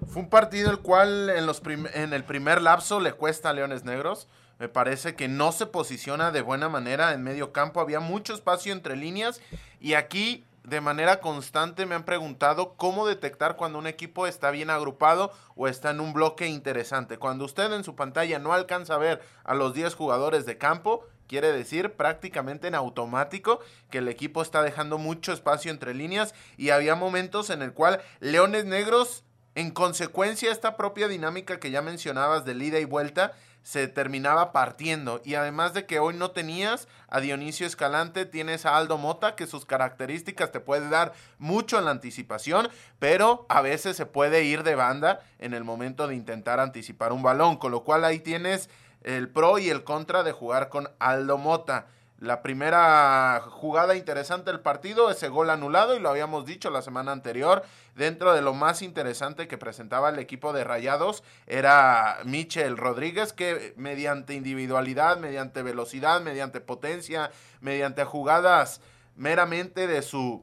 Fue 0.08 0.20
un 0.20 0.28
partido 0.28 0.70
el 0.70 0.80
cual 0.80 1.30
en, 1.30 1.48
en 1.94 2.12
el 2.12 2.24
primer 2.24 2.60
lapso 2.60 3.00
le 3.00 3.14
cuesta 3.14 3.48
a 3.48 3.54
Leones 3.54 3.84
Negros 3.84 4.28
me 4.58 4.68
parece 4.68 5.14
que 5.14 5.28
no 5.28 5.52
se 5.52 5.66
posiciona 5.66 6.30
de 6.30 6.40
buena 6.40 6.68
manera 6.68 7.12
en 7.12 7.22
medio 7.22 7.52
campo. 7.52 7.80
Había 7.80 8.00
mucho 8.00 8.34
espacio 8.34 8.72
entre 8.72 8.96
líneas. 8.96 9.40
Y 9.80 9.94
aquí, 9.94 10.44
de 10.64 10.80
manera 10.80 11.20
constante, 11.20 11.84
me 11.84 11.94
han 11.94 12.04
preguntado 12.04 12.74
cómo 12.76 13.06
detectar 13.06 13.56
cuando 13.56 13.78
un 13.78 13.86
equipo 13.86 14.26
está 14.26 14.50
bien 14.50 14.70
agrupado 14.70 15.30
o 15.56 15.68
está 15.68 15.90
en 15.90 16.00
un 16.00 16.14
bloque 16.14 16.46
interesante. 16.46 17.18
Cuando 17.18 17.44
usted 17.44 17.70
en 17.72 17.84
su 17.84 17.94
pantalla 17.94 18.38
no 18.38 18.54
alcanza 18.54 18.94
a 18.94 18.98
ver 18.98 19.22
a 19.44 19.54
los 19.54 19.74
10 19.74 19.94
jugadores 19.94 20.46
de 20.46 20.56
campo, 20.56 21.04
quiere 21.26 21.52
decir 21.52 21.92
prácticamente 21.92 22.68
en 22.68 22.74
automático 22.74 23.60
que 23.90 23.98
el 23.98 24.08
equipo 24.08 24.40
está 24.40 24.62
dejando 24.62 24.96
mucho 24.96 25.34
espacio 25.34 25.70
entre 25.70 25.92
líneas. 25.92 26.34
Y 26.56 26.70
había 26.70 26.94
momentos 26.94 27.50
en 27.50 27.60
el 27.60 27.74
cual 27.74 28.00
Leones 28.20 28.64
Negros, 28.64 29.22
en 29.54 29.70
consecuencia, 29.70 30.50
esta 30.50 30.78
propia 30.78 31.08
dinámica 31.08 31.60
que 31.60 31.70
ya 31.70 31.82
mencionabas 31.82 32.46
de 32.46 32.54
ida 32.54 32.78
y 32.78 32.86
vuelta, 32.86 33.34
se 33.66 33.88
terminaba 33.88 34.52
partiendo. 34.52 35.20
Y 35.24 35.34
además 35.34 35.74
de 35.74 35.86
que 35.86 35.98
hoy 35.98 36.14
no 36.14 36.30
tenías 36.30 36.86
a 37.08 37.18
Dionisio 37.18 37.66
Escalante, 37.66 38.24
tienes 38.24 38.64
a 38.64 38.76
Aldo 38.76 38.96
Mota, 38.96 39.34
que 39.34 39.48
sus 39.48 39.66
características 39.66 40.52
te 40.52 40.60
puede 40.60 40.88
dar 40.88 41.14
mucho 41.38 41.76
en 41.76 41.86
la 41.86 41.90
anticipación, 41.90 42.68
pero 43.00 43.44
a 43.48 43.62
veces 43.62 43.96
se 43.96 44.06
puede 44.06 44.44
ir 44.44 44.62
de 44.62 44.76
banda 44.76 45.18
en 45.40 45.52
el 45.52 45.64
momento 45.64 46.06
de 46.06 46.14
intentar 46.14 46.60
anticipar 46.60 47.12
un 47.12 47.24
balón, 47.24 47.56
con 47.56 47.72
lo 47.72 47.82
cual 47.82 48.04
ahí 48.04 48.20
tienes 48.20 48.70
el 49.02 49.28
pro 49.28 49.58
y 49.58 49.68
el 49.68 49.82
contra 49.82 50.22
de 50.22 50.30
jugar 50.30 50.68
con 50.68 50.88
Aldo 51.00 51.36
Mota. 51.36 51.88
La 52.18 52.40
primera 52.40 53.42
jugada 53.50 53.94
interesante 53.94 54.50
del 54.50 54.60
partido, 54.60 55.10
ese 55.10 55.28
gol 55.28 55.50
anulado, 55.50 55.94
y 55.94 56.00
lo 56.00 56.08
habíamos 56.08 56.46
dicho 56.46 56.70
la 56.70 56.80
semana 56.80 57.12
anterior, 57.12 57.62
dentro 57.94 58.32
de 58.32 58.40
lo 58.40 58.54
más 58.54 58.80
interesante 58.80 59.48
que 59.48 59.58
presentaba 59.58 60.08
el 60.08 60.18
equipo 60.18 60.54
de 60.54 60.64
Rayados, 60.64 61.22
era 61.46 62.18
Michel 62.24 62.78
Rodríguez, 62.78 63.34
que 63.34 63.74
mediante 63.76 64.32
individualidad, 64.32 65.18
mediante 65.18 65.62
velocidad, 65.62 66.22
mediante 66.22 66.62
potencia, 66.62 67.30
mediante 67.60 68.04
jugadas 68.04 68.80
meramente 69.14 69.86
de 69.86 70.00
su 70.00 70.42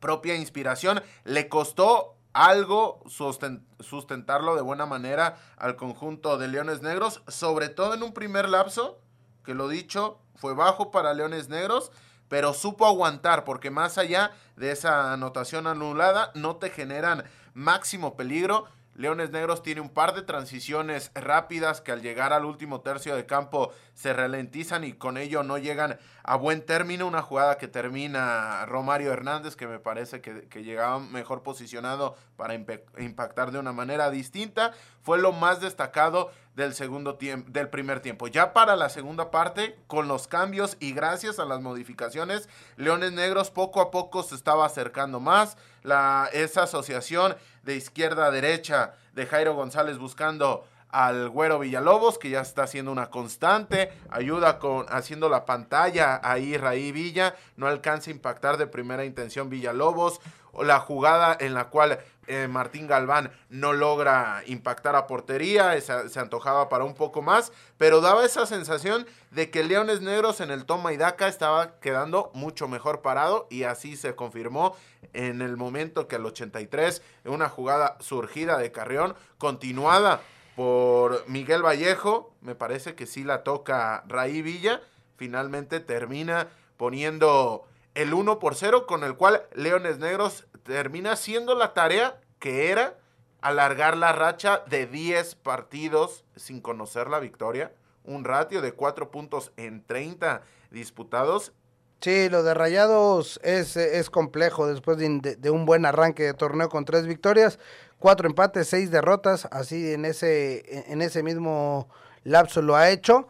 propia 0.00 0.36
inspiración, 0.36 1.02
le 1.24 1.48
costó 1.48 2.16
algo 2.32 3.02
sustentarlo 3.08 4.54
de 4.54 4.62
buena 4.62 4.86
manera 4.86 5.36
al 5.58 5.76
conjunto 5.76 6.38
de 6.38 6.48
Leones 6.48 6.80
Negros, 6.80 7.22
sobre 7.28 7.68
todo 7.68 7.92
en 7.92 8.02
un 8.02 8.14
primer 8.14 8.48
lapso, 8.48 9.00
que 9.48 9.54
lo 9.54 9.66
dicho, 9.66 10.18
fue 10.36 10.52
bajo 10.52 10.90
para 10.90 11.14
Leones 11.14 11.48
Negros, 11.48 11.90
pero 12.28 12.52
supo 12.52 12.84
aguantar, 12.84 13.44
porque 13.44 13.70
más 13.70 13.96
allá 13.96 14.32
de 14.56 14.72
esa 14.72 15.14
anotación 15.14 15.66
anulada, 15.66 16.32
no 16.34 16.56
te 16.56 16.68
generan 16.68 17.24
máximo 17.54 18.14
peligro. 18.14 18.66
Leones 18.94 19.30
Negros 19.30 19.62
tiene 19.62 19.80
un 19.80 19.88
par 19.88 20.14
de 20.14 20.20
transiciones 20.20 21.12
rápidas 21.14 21.80
que 21.80 21.92
al 21.92 22.02
llegar 22.02 22.34
al 22.34 22.44
último 22.44 22.82
tercio 22.82 23.16
de 23.16 23.24
campo 23.24 23.72
se 23.94 24.12
ralentizan 24.12 24.84
y 24.84 24.92
con 24.92 25.16
ello 25.16 25.42
no 25.42 25.56
llegan 25.56 25.98
a 26.24 26.36
buen 26.36 26.60
término. 26.60 27.06
Una 27.06 27.22
jugada 27.22 27.56
que 27.56 27.68
termina 27.68 28.66
Romario 28.66 29.10
Hernández, 29.14 29.56
que 29.56 29.66
me 29.66 29.78
parece 29.78 30.20
que, 30.20 30.46
que 30.48 30.62
llegaba 30.62 30.98
mejor 30.98 31.42
posicionado 31.42 32.16
para 32.36 32.52
impactar 32.54 33.50
de 33.50 33.60
una 33.60 33.72
manera 33.72 34.10
distinta. 34.10 34.74
Fue 35.00 35.16
lo 35.16 35.32
más 35.32 35.60
destacado 35.60 36.32
del 36.58 36.74
segundo 36.74 37.14
tiempo, 37.14 37.48
del 37.52 37.68
primer 37.68 38.00
tiempo. 38.00 38.26
Ya 38.26 38.52
para 38.52 38.74
la 38.74 38.88
segunda 38.88 39.30
parte, 39.30 39.78
con 39.86 40.08
los 40.08 40.26
cambios 40.26 40.76
y 40.80 40.92
gracias 40.92 41.38
a 41.38 41.44
las 41.44 41.60
modificaciones, 41.60 42.48
Leones 42.76 43.12
Negros 43.12 43.52
poco 43.52 43.80
a 43.80 43.92
poco 43.92 44.24
se 44.24 44.34
estaba 44.34 44.66
acercando 44.66 45.20
más. 45.20 45.56
La, 45.84 46.28
esa 46.32 46.64
asociación 46.64 47.36
de 47.62 47.76
izquierda 47.76 48.26
a 48.26 48.30
derecha 48.32 48.94
de 49.14 49.26
Jairo 49.26 49.54
González 49.54 49.98
buscando 49.98 50.66
al 50.90 51.28
Güero 51.28 51.60
Villalobos, 51.60 52.18
que 52.18 52.30
ya 52.30 52.40
está 52.40 52.64
haciendo 52.64 52.90
una 52.90 53.08
constante, 53.08 53.92
ayuda 54.10 54.58
con 54.58 54.86
haciendo 54.88 55.28
la 55.28 55.44
pantalla 55.44 56.20
ahí 56.24 56.56
Raí 56.56 56.90
Villa, 56.90 57.36
no 57.56 57.68
alcanza 57.68 58.10
a 58.10 58.14
impactar 58.14 58.56
de 58.56 58.66
primera 58.66 59.04
intención 59.04 59.48
Villalobos, 59.48 60.20
o 60.50 60.64
la 60.64 60.80
jugada 60.80 61.36
en 61.38 61.54
la 61.54 61.66
cual 61.68 62.00
eh, 62.28 62.46
Martín 62.48 62.86
Galván 62.86 63.32
no 63.48 63.72
logra 63.72 64.42
impactar 64.46 64.94
a 64.96 65.06
portería, 65.06 65.80
se, 65.80 66.20
antojaba 66.20 66.68
para 66.68 66.84
un 66.84 66.94
poco 66.94 67.22
más, 67.22 67.52
pero 67.78 68.00
daba 68.00 68.24
esa 68.24 68.46
sensación 68.46 69.06
de 69.30 69.50
que 69.50 69.64
Leones 69.64 70.02
Negros 70.02 70.40
en 70.40 70.50
el 70.50 70.66
toma 70.66 70.92
y 70.92 70.96
daca 70.96 71.26
estaba 71.26 71.80
quedando 71.80 72.30
mucho 72.34 72.68
mejor 72.68 73.00
parado 73.02 73.46
y 73.50 73.62
así 73.62 73.96
se 73.96 74.14
confirmó 74.14 74.76
en 75.12 75.42
el 75.42 75.56
momento 75.56 76.06
que 76.06 76.16
al 76.16 76.26
83, 76.26 77.02
una 77.24 77.48
jugada 77.48 77.96
surgida 78.00 78.58
de 78.58 78.72
Carrión, 78.72 79.14
continuada 79.38 80.20
por 80.54 81.26
Miguel 81.28 81.64
Vallejo, 81.64 82.34
me 82.40 82.54
parece 82.54 82.94
que 82.94 83.06
sí 83.06 83.24
la 83.24 83.42
toca 83.42 84.04
Raí 84.06 84.42
Villa, 84.42 84.82
finalmente 85.16 85.80
termina 85.80 86.48
poniendo 86.76 87.64
el 87.94 88.12
1 88.12 88.38
por 88.38 88.54
0 88.54 88.86
con 88.86 89.02
el 89.02 89.14
cual 89.14 89.42
Leones 89.54 89.98
Negros 89.98 90.46
termina 90.68 91.12
haciendo 91.12 91.54
la 91.54 91.72
tarea 91.72 92.20
que 92.38 92.70
era 92.70 92.98
alargar 93.40 93.96
la 93.96 94.12
racha 94.12 94.62
de 94.68 94.86
10 94.86 95.36
partidos 95.36 96.24
sin 96.36 96.60
conocer 96.60 97.08
la 97.08 97.20
victoria. 97.20 97.72
Un 98.04 98.24
ratio 98.24 98.60
de 98.60 98.72
4 98.72 99.10
puntos 99.10 99.50
en 99.56 99.84
30 99.84 100.42
disputados. 100.70 101.52
Sí, 102.00 102.28
lo 102.28 102.42
de 102.42 102.54
Rayados 102.54 103.40
es, 103.42 103.76
es 103.76 104.10
complejo 104.10 104.66
después 104.66 104.98
de, 104.98 105.50
un 105.50 105.64
buen 105.64 105.86
arranque 105.86 106.22
de 106.22 106.34
torneo 106.34 106.68
con 106.68 106.84
tres 106.84 107.06
victorias, 107.06 107.58
cuatro 107.98 108.28
empates, 108.28 108.68
seis 108.68 108.90
derrotas, 108.92 109.48
así 109.50 109.92
en 109.92 110.04
ese, 110.04 110.92
en 110.92 111.02
ese 111.02 111.24
mismo 111.24 111.88
lapso 112.22 112.62
lo 112.62 112.76
ha 112.76 112.90
hecho. 112.90 113.26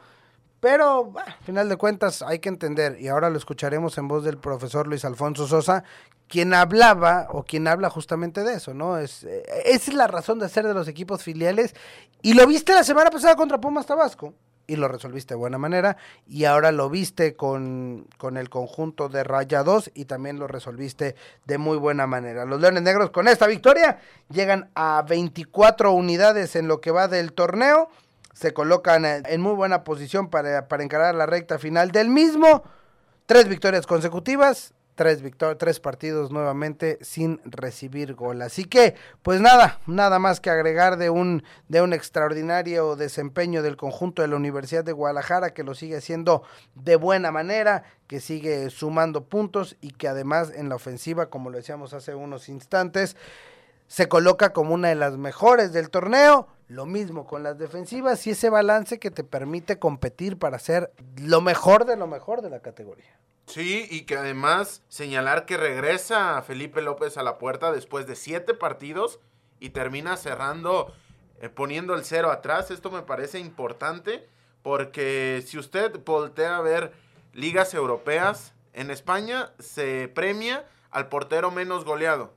Pero, 0.60 1.14
a 1.16 1.44
final 1.44 1.68
de 1.68 1.76
cuentas, 1.76 2.20
hay 2.20 2.40
que 2.40 2.48
entender, 2.48 3.00
y 3.00 3.08
ahora 3.08 3.30
lo 3.30 3.38
escucharemos 3.38 3.96
en 3.96 4.08
voz 4.08 4.24
del 4.24 4.38
profesor 4.38 4.86
Luis 4.88 5.04
Alfonso 5.04 5.46
Sosa, 5.46 5.84
quien 6.28 6.54
hablaba 6.54 7.26
o 7.30 7.44
quien 7.44 7.66
habla 7.66 7.90
justamente 7.90 8.44
de 8.44 8.54
eso, 8.54 8.74
¿no? 8.74 8.98
Es, 8.98 9.24
eh, 9.24 9.42
esa 9.64 9.90
es 9.90 9.96
la 9.96 10.06
razón 10.06 10.38
de 10.38 10.48
ser 10.48 10.66
de 10.66 10.74
los 10.74 10.88
equipos 10.88 11.22
filiales. 11.22 11.74
Y 12.22 12.34
lo 12.34 12.46
viste 12.46 12.72
la 12.72 12.84
semana 12.84 13.10
pasada 13.10 13.36
contra 13.36 13.60
Pumas 13.60 13.86
Tabasco 13.86 14.34
y 14.66 14.76
lo 14.76 14.86
resolviste 14.86 15.34
de 15.34 15.38
buena 15.38 15.56
manera 15.56 15.96
y 16.26 16.44
ahora 16.44 16.72
lo 16.72 16.90
viste 16.90 17.34
con, 17.34 18.06
con 18.18 18.36
el 18.36 18.50
conjunto 18.50 19.08
de 19.08 19.24
Rayados 19.24 19.90
y 19.94 20.04
también 20.04 20.38
lo 20.38 20.46
resolviste 20.46 21.16
de 21.46 21.58
muy 21.58 21.78
buena 21.78 22.06
manera. 22.06 22.44
Los 22.44 22.60
Leones 22.60 22.82
Negros 22.82 23.10
con 23.10 23.28
esta 23.28 23.46
victoria 23.46 23.98
llegan 24.28 24.70
a 24.74 25.02
24 25.08 25.92
unidades 25.92 26.54
en 26.54 26.68
lo 26.68 26.80
que 26.80 26.90
va 26.90 27.08
del 27.08 27.32
torneo 27.32 27.88
se 28.38 28.52
colocan 28.52 29.04
en 29.04 29.40
muy 29.40 29.54
buena 29.54 29.82
posición 29.82 30.30
para, 30.30 30.68
para 30.68 30.84
encarar 30.84 31.12
la 31.16 31.26
recta 31.26 31.58
final 31.58 31.90
del 31.90 32.08
mismo. 32.08 32.62
Tres 33.26 33.48
victorias 33.48 33.84
consecutivas, 33.84 34.74
tres, 34.98 35.22
tres 35.58 35.78
partidos 35.78 36.32
nuevamente 36.32 36.98
sin 37.02 37.40
recibir 37.44 38.14
gol. 38.14 38.42
Así 38.42 38.64
que, 38.64 38.96
pues 39.22 39.40
nada, 39.40 39.78
nada 39.86 40.18
más 40.18 40.40
que 40.40 40.50
agregar 40.50 40.98
de 40.98 41.08
un, 41.08 41.44
de 41.68 41.80
un 41.80 41.92
extraordinario 41.92 42.96
desempeño 42.96 43.62
del 43.62 43.76
conjunto 43.76 44.22
de 44.22 44.28
la 44.28 44.34
Universidad 44.34 44.82
de 44.82 44.90
Guadalajara, 44.90 45.54
que 45.54 45.62
lo 45.62 45.76
sigue 45.76 45.98
haciendo 45.98 46.42
de 46.74 46.96
buena 46.96 47.30
manera, 47.30 47.84
que 48.08 48.18
sigue 48.18 48.70
sumando 48.70 49.24
puntos 49.24 49.76
y 49.80 49.92
que 49.92 50.08
además 50.08 50.52
en 50.52 50.68
la 50.68 50.74
ofensiva, 50.74 51.30
como 51.30 51.50
lo 51.50 51.58
decíamos 51.58 51.94
hace 51.94 52.16
unos 52.16 52.48
instantes, 52.48 53.16
se 53.86 54.08
coloca 54.08 54.52
como 54.52 54.74
una 54.74 54.88
de 54.88 54.96
las 54.96 55.16
mejores 55.16 55.72
del 55.72 55.90
torneo. 55.90 56.48
Lo 56.66 56.86
mismo 56.86 57.24
con 57.24 57.44
las 57.44 57.56
defensivas 57.56 58.26
y 58.26 58.30
ese 58.30 58.50
balance 58.50 58.98
que 58.98 59.12
te 59.12 59.22
permite 59.22 59.78
competir 59.78 60.38
para 60.38 60.58
ser 60.58 60.92
lo 61.16 61.40
mejor 61.40 61.84
de 61.84 61.96
lo 61.96 62.08
mejor 62.08 62.42
de 62.42 62.50
la 62.50 62.60
categoría. 62.60 63.16
Sí, 63.48 63.88
y 63.90 64.02
que 64.02 64.16
además 64.16 64.82
señalar 64.88 65.46
que 65.46 65.56
regresa 65.56 66.40
Felipe 66.42 66.82
López 66.82 67.16
a 67.16 67.22
la 67.22 67.38
puerta 67.38 67.72
después 67.72 68.06
de 68.06 68.14
siete 68.14 68.52
partidos 68.52 69.20
y 69.58 69.70
termina 69.70 70.18
cerrando, 70.18 70.92
eh, 71.40 71.48
poniendo 71.48 71.94
el 71.94 72.04
cero 72.04 72.30
atrás. 72.30 72.70
Esto 72.70 72.90
me 72.90 73.00
parece 73.00 73.38
importante 73.38 74.28
porque 74.62 75.42
si 75.46 75.58
usted 75.58 75.98
voltea 76.04 76.58
a 76.58 76.60
ver 76.60 76.92
ligas 77.32 77.72
europeas, 77.72 78.52
en 78.74 78.90
España 78.90 79.50
se 79.58 80.08
premia 80.08 80.66
al 80.90 81.08
portero 81.08 81.50
menos 81.50 81.86
goleado, 81.86 82.34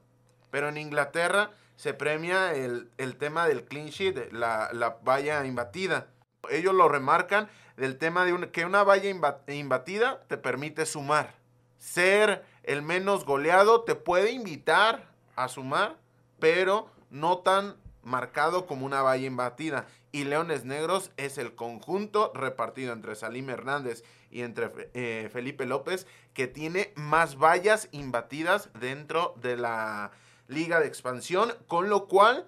pero 0.49 0.69
en 0.69 0.77
Inglaterra 0.77 1.51
se 1.75 1.93
premia 1.93 2.53
el, 2.53 2.89
tema 3.17 3.47
del 3.47 3.65
clean 3.65 3.87
sheet, 3.87 4.31
la, 4.31 4.69
la, 4.71 4.99
valla 5.03 5.45
imbatida. 5.45 6.07
Ellos 6.49 6.73
lo 6.73 6.87
remarcan 6.87 7.49
del 7.81 7.97
tema 7.97 8.25
de 8.25 8.51
que 8.51 8.63
una 8.63 8.83
valla 8.83 9.09
imbatida 9.47 10.21
te 10.27 10.37
permite 10.37 10.85
sumar. 10.85 11.33
Ser 11.79 12.45
el 12.61 12.83
menos 12.83 13.25
goleado 13.25 13.81
te 13.81 13.95
puede 13.95 14.29
invitar 14.29 15.09
a 15.35 15.47
sumar, 15.47 15.97
pero 16.39 16.91
no 17.09 17.39
tan 17.39 17.75
marcado 18.03 18.67
como 18.67 18.85
una 18.85 19.01
valla 19.01 19.25
imbatida. 19.25 19.87
Y 20.11 20.25
Leones 20.25 20.63
Negros 20.63 21.09
es 21.17 21.39
el 21.39 21.55
conjunto 21.55 22.31
repartido 22.35 22.93
entre 22.93 23.15
Salim 23.15 23.49
Hernández 23.49 24.03
y 24.29 24.43
entre 24.43 24.69
eh, 24.93 25.31
Felipe 25.33 25.65
López 25.65 26.05
que 26.35 26.45
tiene 26.45 26.93
más 26.93 27.39
vallas 27.39 27.89
imbatidas 27.91 28.69
dentro 28.79 29.33
de 29.41 29.57
la 29.57 30.11
liga 30.47 30.79
de 30.79 30.85
expansión, 30.85 31.51
con 31.65 31.89
lo 31.89 32.07
cual 32.07 32.45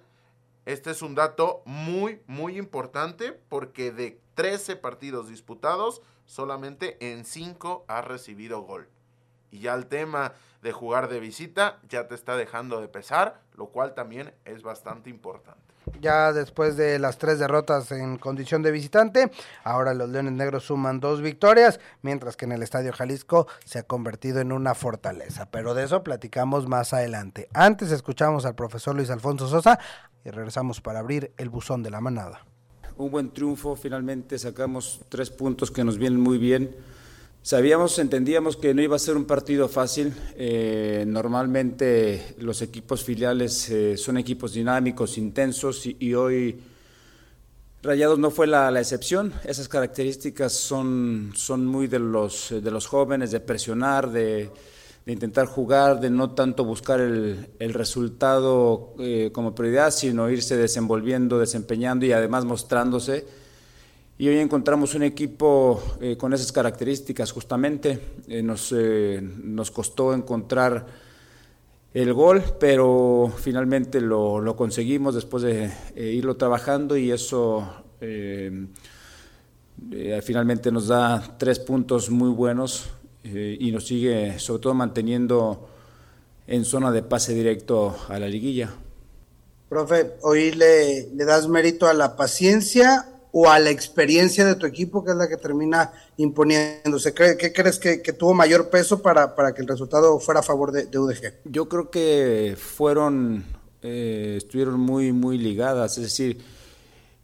este 0.66 0.90
es 0.90 1.02
un 1.02 1.14
dato 1.14 1.62
muy, 1.64 2.22
muy 2.26 2.58
importante 2.58 3.32
porque 3.48 3.92
de 3.92 4.20
13 4.34 4.76
partidos 4.76 5.28
disputados, 5.28 6.02
solamente 6.26 6.96
en 7.12 7.24
5 7.24 7.84
ha 7.88 8.00
recibido 8.00 8.62
gol. 8.62 8.88
Y 9.50 9.60
ya 9.60 9.74
el 9.74 9.86
tema 9.86 10.32
de 10.62 10.72
jugar 10.72 11.08
de 11.08 11.20
visita 11.20 11.80
ya 11.88 12.08
te 12.08 12.14
está 12.14 12.36
dejando 12.36 12.80
de 12.80 12.88
pesar, 12.88 13.42
lo 13.54 13.66
cual 13.66 13.94
también 13.94 14.34
es 14.44 14.62
bastante 14.62 15.10
importante 15.10 15.74
ya 16.00 16.32
después 16.32 16.76
de 16.76 16.98
las 16.98 17.18
tres 17.18 17.38
derrotas 17.38 17.90
en 17.92 18.18
condición 18.18 18.62
de 18.62 18.70
visitante. 18.70 19.30
Ahora 19.62 19.94
los 19.94 20.08
Leones 20.08 20.32
Negros 20.32 20.64
suman 20.64 21.00
dos 21.00 21.20
victorias, 21.20 21.80
mientras 22.02 22.36
que 22.36 22.44
en 22.44 22.52
el 22.52 22.62
Estadio 22.62 22.92
Jalisco 22.92 23.46
se 23.64 23.78
ha 23.78 23.82
convertido 23.84 24.40
en 24.40 24.52
una 24.52 24.74
fortaleza. 24.74 25.46
Pero 25.50 25.74
de 25.74 25.84
eso 25.84 26.02
platicamos 26.02 26.68
más 26.68 26.92
adelante. 26.92 27.48
Antes 27.54 27.90
escuchamos 27.90 28.44
al 28.44 28.54
profesor 28.54 28.94
Luis 28.94 29.10
Alfonso 29.10 29.48
Sosa 29.48 29.78
y 30.24 30.30
regresamos 30.30 30.80
para 30.80 31.00
abrir 31.00 31.32
el 31.36 31.48
buzón 31.48 31.82
de 31.82 31.90
la 31.90 32.00
manada. 32.00 32.44
Un 32.96 33.10
buen 33.10 33.30
triunfo, 33.30 33.76
finalmente 33.76 34.38
sacamos 34.38 35.00
tres 35.08 35.30
puntos 35.30 35.70
que 35.70 35.84
nos 35.84 35.98
vienen 35.98 36.20
muy 36.20 36.38
bien 36.38 36.74
Sabíamos, 37.44 37.98
entendíamos 37.98 38.56
que 38.56 38.72
no 38.72 38.80
iba 38.80 38.96
a 38.96 38.98
ser 38.98 39.18
un 39.18 39.26
partido 39.26 39.68
fácil. 39.68 40.14
Eh, 40.34 41.04
normalmente 41.06 42.36
los 42.38 42.62
equipos 42.62 43.04
filiales 43.04 43.68
eh, 43.68 43.98
son 43.98 44.16
equipos 44.16 44.54
dinámicos, 44.54 45.18
intensos 45.18 45.84
y, 45.84 46.14
hoy 46.14 46.58
Rayados 47.82 48.18
no 48.18 48.30
fue 48.30 48.46
la, 48.46 48.70
excepción. 48.80 49.34
Esas 49.44 49.68
características 49.68 50.54
son, 50.54 51.32
son 51.34 51.66
muy 51.66 51.86
de 51.86 51.98
los, 51.98 52.48
de 52.48 52.70
los 52.70 52.86
jóvenes, 52.86 53.30
de 53.30 53.40
presionar, 53.40 54.10
de, 54.10 54.50
intentar 55.06 55.46
jugar, 55.46 56.00
de 56.00 56.10
no 56.10 56.30
tanto 56.30 56.64
buscar 56.64 57.00
el, 57.00 57.48
el 57.58 57.74
resultado 57.74 58.94
eh, 58.98 59.30
como 59.32 59.54
prioridad, 59.54 59.90
sino 59.90 60.30
irse 60.30 60.56
desenvolviendo, 60.56 61.38
desempeñando 61.38 62.06
y 62.06 62.12
además 62.12 62.44
mostrándose 62.44 63.26
y 64.16 64.28
hoy 64.28 64.38
encontramos 64.38 64.94
un 64.94 65.02
equipo 65.02 65.82
eh, 66.00 66.16
con 66.16 66.32
esas 66.32 66.52
características 66.52 67.32
justamente. 67.32 67.98
Eh, 68.28 68.42
nos, 68.42 68.72
eh, 68.72 69.20
nos 69.20 69.72
costó 69.72 70.14
encontrar 70.14 70.86
el 71.92 72.12
gol, 72.12 72.42
pero 72.60 73.32
finalmente 73.36 74.00
lo, 74.00 74.40
lo 74.40 74.54
conseguimos 74.54 75.16
después 75.16 75.42
de 75.42 75.70
irlo 75.96 76.36
trabajando 76.36 76.96
y 76.96 77.10
eso 77.12 77.66
finalmente 80.22 80.72
nos 80.72 80.88
da 80.88 81.36
tres 81.38 81.60
puntos 81.60 82.10
muy 82.10 82.30
buenos 82.30 82.88
y 83.24 83.72
nos 83.72 83.86
sigue 83.86 84.38
sobre 84.38 84.62
todo 84.62 84.74
manteniendo 84.74 85.68
en 86.46 86.64
zona 86.64 86.92
de 86.92 87.02
pase 87.02 87.34
directo 87.34 87.96
a 88.08 88.18
la 88.18 88.28
liguilla. 88.28 88.74
Profe, 89.68 90.12
hoy 90.22 90.52
le, 90.52 91.08
le 91.14 91.24
das 91.24 91.48
mérito 91.48 91.86
a 91.86 91.94
la 91.94 92.16
paciencia 92.16 93.08
o 93.36 93.50
a 93.50 93.58
la 93.58 93.70
experiencia 93.70 94.44
de 94.44 94.54
tu 94.54 94.64
equipo, 94.64 95.04
que 95.04 95.10
es 95.10 95.16
la 95.16 95.28
que 95.28 95.36
termina 95.36 95.92
imponiéndose? 96.18 97.12
¿Qué, 97.12 97.52
crees 97.52 97.80
que, 97.80 97.98
tuvo 98.12 98.32
mayor 98.32 98.70
peso 98.70 99.02
para, 99.02 99.34
para, 99.34 99.52
que 99.52 99.60
el 99.60 99.66
resultado 99.66 100.20
fuera 100.20 100.38
a 100.38 100.42
favor 100.44 100.70
de, 100.70 100.86
UDG? 100.96 101.40
Yo 101.44 101.68
creo 101.68 101.90
que 101.90 102.56
fueron, 102.56 103.44
eh, 103.82 104.34
estuvieron 104.38 104.78
muy, 104.78 105.12
muy 105.12 105.36
ligadas, 105.36 105.98
es 105.98 106.04
decir, 106.04 106.38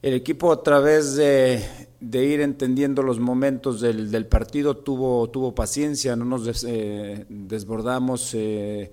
el 0.02 0.14
equipo 0.14 0.50
a 0.50 0.64
través 0.64 1.14
de, 1.14 1.62
de 2.00 2.24
ir 2.24 2.40
entendiendo 2.40 3.02
los 3.02 3.20
momentos 3.20 3.80
del, 3.80 4.10
del, 4.10 4.26
partido 4.26 4.76
tuvo, 4.76 5.28
tuvo 5.28 5.54
paciencia, 5.54 6.16
no 6.16 6.24
nos 6.24 6.64
eh, 6.64 7.26
desbordamos. 7.28 8.34
Eh, 8.34 8.92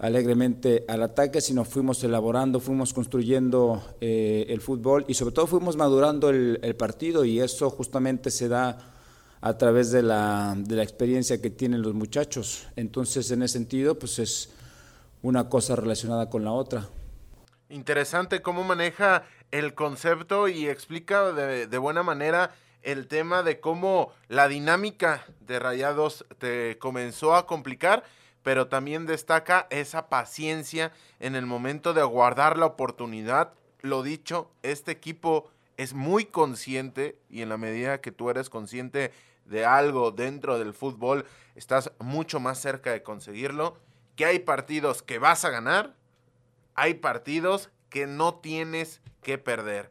alegremente 0.00 0.86
al 0.88 1.02
ataque, 1.02 1.42
sino 1.42 1.64
fuimos 1.64 2.02
elaborando, 2.02 2.58
fuimos 2.58 2.94
construyendo 2.94 3.82
eh, 4.00 4.46
el 4.48 4.62
fútbol 4.62 5.04
y 5.08 5.14
sobre 5.14 5.34
todo 5.34 5.46
fuimos 5.46 5.76
madurando 5.76 6.30
el, 6.30 6.74
partido 6.76 7.24
y 7.26 7.38
eso 7.40 7.68
justamente 7.68 8.30
se 8.30 8.48
da 8.48 8.78
a 9.42 9.58
través 9.58 9.90
de 9.90 10.02
la, 10.02 10.54
de 10.56 10.76
la 10.76 10.82
experiencia 10.82 11.42
que 11.42 11.50
tienen 11.50 11.82
los 11.82 11.92
muchachos. 11.92 12.66
Entonces, 12.76 13.30
en 13.30 13.42
ese 13.42 13.58
sentido, 13.58 13.98
pues 13.98 14.18
es 14.18 14.50
una 15.22 15.50
cosa 15.50 15.76
relacionada 15.76 16.30
con 16.30 16.44
la 16.44 16.52
otra. 16.52 16.88
Interesante 17.68 18.40
cómo 18.40 18.64
maneja 18.64 19.24
el 19.50 19.74
concepto 19.74 20.48
y 20.48 20.68
explica 20.68 21.32
de, 21.32 21.78
buena 21.78 22.02
manera 22.02 22.54
el 22.82 23.08
tema 23.08 23.42
de 23.42 23.60
cómo 23.60 24.12
la 24.28 24.48
dinámica 24.48 25.24
de 25.40 25.58
Rayados 25.58 26.24
te 26.38 26.78
comenzó 26.78 27.34
a 27.34 27.46
complicar 27.46 28.04
pero 28.42 28.68
también 28.68 29.06
destaca 29.06 29.66
esa 29.70 30.08
paciencia 30.08 30.92
en 31.18 31.36
el 31.36 31.46
momento 31.46 31.92
de 31.92 32.00
aguardar 32.00 32.56
la 32.56 32.66
oportunidad. 32.66 33.52
Lo 33.80 34.02
dicho, 34.02 34.50
este 34.62 34.92
equipo 34.92 35.50
es 35.76 35.94
muy 35.94 36.24
consciente 36.24 37.18
y 37.28 37.42
en 37.42 37.48
la 37.48 37.58
medida 37.58 38.00
que 38.00 38.12
tú 38.12 38.30
eres 38.30 38.50
consciente 38.50 39.12
de 39.44 39.64
algo 39.64 40.10
dentro 40.10 40.58
del 40.58 40.74
fútbol, 40.74 41.26
estás 41.54 41.92
mucho 41.98 42.40
más 42.40 42.60
cerca 42.60 42.92
de 42.92 43.02
conseguirlo, 43.02 43.76
que 44.16 44.24
hay 44.24 44.38
partidos 44.38 45.02
que 45.02 45.18
vas 45.18 45.44
a 45.44 45.50
ganar, 45.50 45.94
hay 46.74 46.94
partidos 46.94 47.70
que 47.90 48.06
no 48.06 48.36
tienes 48.36 49.02
que 49.22 49.36
perder. 49.36 49.90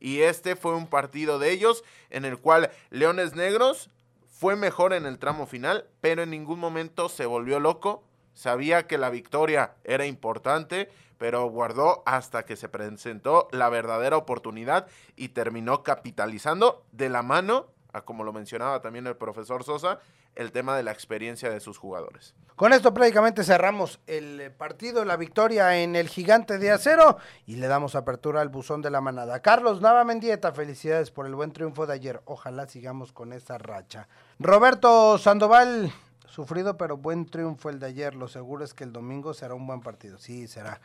Y 0.00 0.22
este 0.22 0.56
fue 0.56 0.74
un 0.74 0.86
partido 0.86 1.38
de 1.38 1.50
ellos 1.52 1.84
en 2.10 2.24
el 2.24 2.38
cual 2.38 2.70
Leones 2.90 3.34
Negros 3.36 3.90
fue 4.26 4.56
mejor 4.56 4.92
en 4.92 5.06
el 5.06 5.18
tramo 5.18 5.46
final, 5.46 5.86
pero 6.00 6.22
en 6.22 6.30
ningún 6.30 6.58
momento 6.58 7.08
se 7.08 7.26
volvió 7.26 7.60
loco. 7.60 8.02
Sabía 8.34 8.86
que 8.86 8.98
la 8.98 9.10
victoria 9.10 9.74
era 9.84 10.06
importante, 10.06 10.90
pero 11.18 11.46
guardó 11.46 12.02
hasta 12.06 12.44
que 12.44 12.56
se 12.56 12.68
presentó 12.68 13.46
la 13.52 13.68
verdadera 13.68 14.16
oportunidad 14.16 14.88
y 15.14 15.28
terminó 15.28 15.84
capitalizando 15.84 16.84
de 16.90 17.08
la 17.08 17.22
mano, 17.22 17.66
a 17.92 18.00
como 18.00 18.24
lo 18.24 18.32
mencionaba 18.32 18.80
también 18.82 19.06
el 19.06 19.16
profesor 19.16 19.62
Sosa, 19.62 20.00
el 20.34 20.52
tema 20.52 20.76
de 20.76 20.82
la 20.82 20.92
experiencia 20.92 21.50
de 21.50 21.60
sus 21.60 21.78
jugadores. 21.78 22.34
Con 22.56 22.72
esto 22.72 22.94
prácticamente 22.94 23.44
cerramos 23.44 24.00
el 24.06 24.52
partido, 24.52 25.04
la 25.04 25.16
victoria 25.16 25.78
en 25.82 25.96
el 25.96 26.08
gigante 26.08 26.58
de 26.58 26.70
acero 26.70 27.16
y 27.46 27.56
le 27.56 27.66
damos 27.66 27.94
apertura 27.94 28.40
al 28.40 28.50
buzón 28.50 28.82
de 28.82 28.90
la 28.90 29.00
manada. 29.00 29.40
Carlos 29.40 29.80
Nava 29.80 30.04
Mendieta, 30.04 30.52
felicidades 30.52 31.10
por 31.10 31.26
el 31.26 31.34
buen 31.34 31.52
triunfo 31.52 31.86
de 31.86 31.94
ayer. 31.94 32.20
Ojalá 32.24 32.68
sigamos 32.68 33.12
con 33.12 33.32
esa 33.32 33.58
racha. 33.58 34.08
Roberto 34.38 35.18
Sandoval, 35.18 35.92
Sufrido 36.32 36.78
pero 36.78 36.96
buen 36.96 37.26
triunfo 37.26 37.68
el 37.68 37.78
de 37.78 37.88
ayer. 37.88 38.14
Lo 38.14 38.26
seguro 38.26 38.64
es 38.64 38.72
que 38.72 38.84
el 38.84 38.92
domingo 38.92 39.34
será 39.34 39.52
un 39.52 39.66
buen 39.66 39.82
partido. 39.82 40.16
Sí, 40.16 40.48
será. 40.48 40.80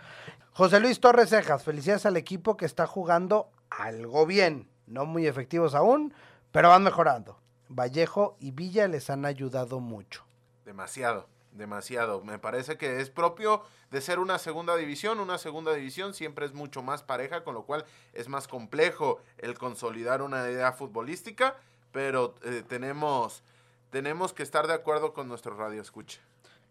José 0.51 0.81
Luis 0.81 0.99
Torres 0.99 1.29
Cejas, 1.29 1.63
felicidades 1.63 2.05
al 2.05 2.17
equipo 2.17 2.57
que 2.57 2.65
está 2.65 2.85
jugando 2.85 3.49
algo 3.69 4.25
bien. 4.25 4.67
No 4.87 5.05
muy 5.05 5.25
efectivos 5.25 5.73
aún, 5.73 6.13
pero 6.51 6.67
van 6.67 6.83
mejorando. 6.83 7.39
Vallejo 7.69 8.37
y 8.39 8.51
Villa 8.51 8.87
les 8.87 9.09
han 9.09 9.25
ayudado 9.25 9.79
mucho. 9.79 10.25
Demasiado, 10.65 11.27
demasiado. 11.51 12.23
Me 12.23 12.39
parece 12.39 12.77
que 12.77 13.01
es 13.01 13.09
propio 13.09 13.63
de 13.91 14.01
ser 14.01 14.19
una 14.19 14.37
segunda 14.37 14.75
división. 14.75 15.19
Una 15.19 15.37
segunda 15.37 15.73
división 15.73 16.13
siempre 16.13 16.45
es 16.45 16.53
mucho 16.53 16.81
más 16.81 17.03
pareja, 17.03 17.43
con 17.43 17.53
lo 17.53 17.63
cual 17.63 17.85
es 18.13 18.27
más 18.27 18.47
complejo 18.47 19.19
el 19.37 19.57
consolidar 19.57 20.21
una 20.21 20.49
idea 20.49 20.73
futbolística, 20.73 21.55
pero 21.91 22.35
eh, 22.43 22.63
tenemos 22.67 23.43
tenemos 23.89 24.33
que 24.33 24.43
estar 24.43 24.67
de 24.67 24.73
acuerdo 24.73 25.13
con 25.13 25.27
nuestro 25.27 25.55
radio 25.55 25.81
escucha. 25.81 26.19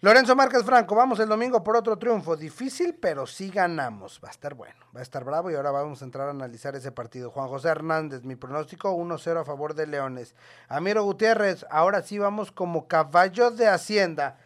Lorenzo 0.02 0.36
Márquez 0.36 0.62
Franco, 0.62 0.94
vamos 0.94 1.18
el 1.20 1.28
domingo 1.28 1.64
por 1.64 1.74
otro 1.74 1.96
triunfo. 1.96 2.36
Difícil, 2.36 2.94
pero 3.00 3.26
sí 3.26 3.48
ganamos. 3.48 4.20
Va 4.22 4.28
a 4.28 4.30
estar 4.30 4.52
bueno, 4.52 4.76
va 4.94 5.00
a 5.00 5.02
estar 5.02 5.24
bravo 5.24 5.50
y 5.50 5.54
ahora 5.54 5.70
vamos 5.70 6.02
a 6.02 6.04
entrar 6.04 6.28
a 6.28 6.32
analizar 6.32 6.76
ese 6.76 6.92
partido. 6.92 7.30
Juan 7.30 7.48
José 7.48 7.68
Hernández, 7.68 8.22
mi 8.22 8.36
pronóstico 8.36 8.94
1-0 8.94 9.40
a 9.40 9.44
favor 9.46 9.72
de 9.72 9.86
Leones. 9.86 10.34
Amiro 10.68 11.02
Gutiérrez, 11.02 11.64
ahora 11.70 12.02
sí 12.02 12.18
vamos 12.18 12.52
como 12.52 12.86
caballo 12.88 13.50
de 13.50 13.68
Hacienda. 13.68 14.36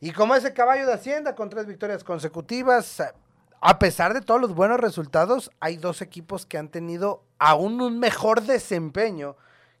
Y 0.00 0.10
como 0.10 0.34
ese 0.34 0.52
caballo 0.52 0.86
de 0.88 0.94
Hacienda 0.94 1.36
con 1.36 1.50
tres 1.50 1.66
victorias 1.66 2.02
consecutivas, 2.02 3.00
a 3.60 3.78
pesar 3.78 4.12
de 4.12 4.22
todos 4.22 4.40
los 4.40 4.56
buenos 4.56 4.80
resultados, 4.80 5.52
hay 5.60 5.76
dos 5.76 6.02
equipos 6.02 6.46
que 6.46 6.58
han 6.58 6.68
tenido 6.68 7.22
aún 7.38 7.80
un 7.80 8.00
mejor 8.00 8.42
desempeño 8.42 9.36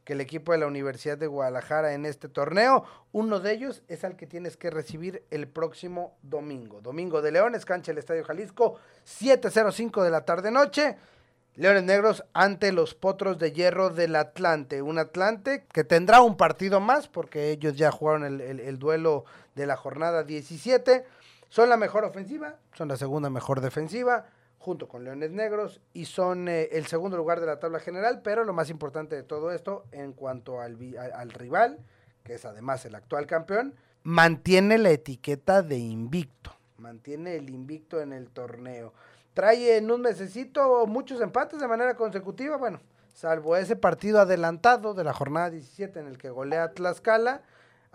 que 0.06 0.12
el 0.12 0.20
equipo 0.20 0.52
de 0.52 0.58
la 0.58 0.68
Universidad 0.68 1.18
de 1.18 1.26
Guadalajara 1.26 1.92
en 1.92 2.06
este 2.06 2.28
torneo. 2.28 2.84
Uno 3.10 3.40
de 3.40 3.52
ellos 3.52 3.82
es 3.88 4.04
al 4.04 4.16
que 4.16 4.28
tienes 4.28 4.56
que 4.56 4.70
recibir 4.70 5.24
el 5.32 5.48
próximo 5.48 6.16
domingo. 6.22 6.80
Domingo 6.80 7.20
de 7.22 7.32
Leones, 7.32 7.64
cancha 7.64 7.90
el 7.90 7.98
Estadio 7.98 8.22
Jalisco, 8.22 8.78
7.05 9.04 10.04
de 10.04 10.10
la 10.10 10.24
tarde-noche. 10.24 10.96
Leones 11.56 11.82
Negros 11.82 12.24
ante 12.34 12.70
los 12.70 12.94
Potros 12.94 13.40
de 13.40 13.50
Hierro 13.50 13.90
del 13.90 14.14
Atlante. 14.14 14.80
Un 14.80 15.00
Atlante 15.00 15.66
que 15.72 15.82
tendrá 15.82 16.20
un 16.20 16.36
partido 16.36 16.78
más 16.78 17.08
porque 17.08 17.50
ellos 17.50 17.76
ya 17.76 17.90
jugaron 17.90 18.24
el, 18.24 18.40
el 18.40 18.78
duelo 18.78 19.24
de 19.56 19.66
la 19.66 19.76
jornada 19.76 20.22
17. 20.22 21.04
Son 21.48 21.68
la 21.68 21.76
mejor 21.76 22.04
ofensiva, 22.04 22.54
son 22.74 22.86
la 22.86 22.96
segunda 22.96 23.28
mejor 23.28 23.60
defensiva 23.60 24.26
junto 24.66 24.88
con 24.88 25.04
Leones 25.04 25.30
Negros 25.30 25.80
y 25.92 26.06
son 26.06 26.48
eh, 26.48 26.68
el 26.72 26.86
segundo 26.86 27.16
lugar 27.16 27.38
de 27.38 27.46
la 27.46 27.60
tabla 27.60 27.78
general, 27.78 28.20
pero 28.24 28.42
lo 28.42 28.52
más 28.52 28.68
importante 28.68 29.14
de 29.14 29.22
todo 29.22 29.52
esto 29.52 29.84
en 29.92 30.12
cuanto 30.12 30.60
al, 30.60 30.76
al 31.14 31.30
rival, 31.30 31.78
que 32.24 32.34
es 32.34 32.44
además 32.44 32.84
el 32.84 32.96
actual 32.96 33.28
campeón, 33.28 33.76
mantiene 34.02 34.76
la 34.78 34.90
etiqueta 34.90 35.62
de 35.62 35.78
invicto, 35.78 36.50
mantiene 36.78 37.36
el 37.36 37.48
invicto 37.48 38.00
en 38.00 38.12
el 38.12 38.28
torneo. 38.28 38.92
Trae 39.34 39.76
en 39.76 39.88
un 39.88 40.00
mesecito 40.00 40.84
muchos 40.88 41.20
empates 41.20 41.60
de 41.60 41.68
manera 41.68 41.94
consecutiva, 41.94 42.56
bueno, 42.56 42.80
salvo 43.12 43.54
ese 43.54 43.76
partido 43.76 44.18
adelantado 44.18 44.94
de 44.94 45.04
la 45.04 45.12
jornada 45.12 45.48
17 45.48 46.00
en 46.00 46.08
el 46.08 46.18
que 46.18 46.30
golea 46.30 46.72
Tlaxcala, 46.72 47.42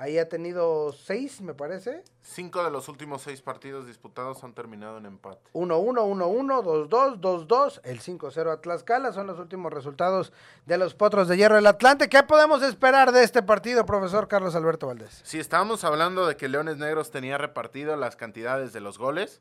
Ahí 0.02 0.18
ha 0.18 0.28
tenido 0.28 0.92
seis, 0.94 1.42
me 1.42 1.54
parece. 1.54 2.04
Cinco 2.24 2.64
de 2.64 2.72
los 2.72 2.90
últimos 2.90 3.22
seis 3.22 3.40
partidos 3.44 3.86
disputados 3.86 4.44
han 4.44 4.56
terminado 4.56 4.98
en 4.98 5.06
empate. 5.06 5.48
1-1, 5.54 5.70
1-1, 5.70 6.90
2-2, 6.90 7.48
2-2. 7.48 7.82
El 7.84 8.02
5-0 8.02 8.52
a 8.52 8.62
Tlaxcala 8.62 9.14
son 9.14 9.28
los 9.28 9.38
últimos 9.38 9.72
resultados 9.72 10.34
de 10.66 10.80
los 10.80 10.96
Potros 10.96 11.28
de 11.28 11.38
Hierro 11.38 11.54
del 11.54 11.68
Atlante. 11.68 12.10
¿Qué 12.10 12.24
podemos 12.24 12.64
esperar 12.64 13.12
de 13.12 13.22
este 13.24 13.44
partido, 13.44 13.86
profesor 13.86 14.28
Carlos 14.28 14.56
Alberto 14.56 14.88
Valdés? 14.88 15.22
Si 15.24 15.40
estábamos 15.40 15.84
hablando 15.84 16.26
de 16.26 16.36
que 16.36 16.50
Leones 16.50 16.78
Negros 16.78 17.12
tenía 17.12 17.38
repartido 17.38 17.96
las 17.96 18.16
cantidades 18.16 18.74
de 18.74 18.82
los 18.82 18.98
goles, 18.98 19.40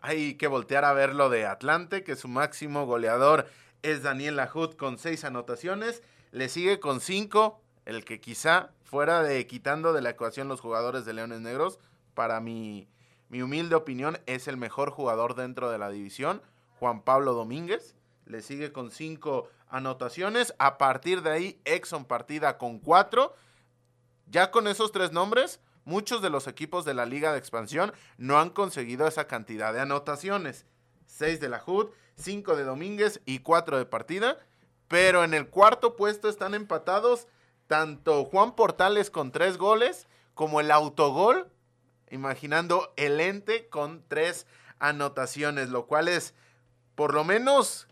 hay 0.00 0.36
que 0.36 0.46
voltear 0.46 0.86
a 0.86 0.94
ver 0.94 1.14
lo 1.14 1.28
de 1.28 1.44
Atlante, 1.44 2.04
que 2.04 2.16
su 2.16 2.26
máximo 2.26 2.86
goleador 2.86 3.48
es 3.82 4.02
Daniel 4.02 4.36
Lajut 4.36 4.76
con 4.76 4.96
seis 4.96 5.24
anotaciones. 5.24 6.02
Le 6.32 6.48
sigue 6.48 6.80
con 6.80 7.02
cinco 7.02 7.60
el 7.90 8.04
que 8.04 8.20
quizá 8.20 8.70
fuera 8.84 9.22
de 9.22 9.46
quitando 9.46 9.92
de 9.92 10.00
la 10.00 10.10
ecuación 10.10 10.48
los 10.48 10.60
jugadores 10.60 11.04
de 11.04 11.12
Leones 11.12 11.40
Negros, 11.40 11.78
para 12.14 12.40
mi, 12.40 12.88
mi 13.28 13.42
humilde 13.42 13.74
opinión 13.74 14.18
es 14.26 14.48
el 14.48 14.56
mejor 14.56 14.90
jugador 14.90 15.34
dentro 15.34 15.70
de 15.70 15.78
la 15.78 15.90
división, 15.90 16.40
Juan 16.78 17.02
Pablo 17.02 17.34
Domínguez. 17.34 17.94
Le 18.26 18.42
sigue 18.42 18.72
con 18.72 18.92
cinco 18.92 19.48
anotaciones. 19.68 20.54
A 20.58 20.78
partir 20.78 21.22
de 21.22 21.30
ahí, 21.30 21.60
Exxon 21.64 22.04
partida 22.04 22.58
con 22.58 22.78
cuatro. 22.78 23.34
Ya 24.26 24.52
con 24.52 24.68
esos 24.68 24.92
tres 24.92 25.10
nombres, 25.10 25.60
muchos 25.84 26.22
de 26.22 26.30
los 26.30 26.46
equipos 26.46 26.84
de 26.84 26.94
la 26.94 27.06
Liga 27.06 27.32
de 27.32 27.38
Expansión 27.38 27.92
no 28.18 28.38
han 28.38 28.50
conseguido 28.50 29.08
esa 29.08 29.26
cantidad 29.26 29.72
de 29.72 29.80
anotaciones. 29.80 30.64
Seis 31.06 31.40
de 31.40 31.48
la 31.48 31.60
HUD, 31.64 31.88
cinco 32.14 32.54
de 32.54 32.62
Domínguez 32.62 33.20
y 33.26 33.40
cuatro 33.40 33.78
de 33.78 33.86
partida. 33.86 34.38
Pero 34.86 35.24
en 35.24 35.34
el 35.34 35.48
cuarto 35.48 35.96
puesto 35.96 36.28
están 36.28 36.54
empatados 36.54 37.26
tanto 37.70 38.24
Juan 38.24 38.56
Portales 38.56 39.10
con 39.10 39.30
tres 39.30 39.56
goles 39.56 40.08
como 40.34 40.58
el 40.58 40.72
autogol, 40.72 41.52
imaginando 42.10 42.92
el 42.96 43.20
ente 43.20 43.68
con 43.68 44.02
tres 44.08 44.48
anotaciones, 44.80 45.68
lo 45.68 45.86
cual 45.86 46.08
es 46.08 46.34
por 46.96 47.14
lo 47.14 47.22
menos 47.22 47.86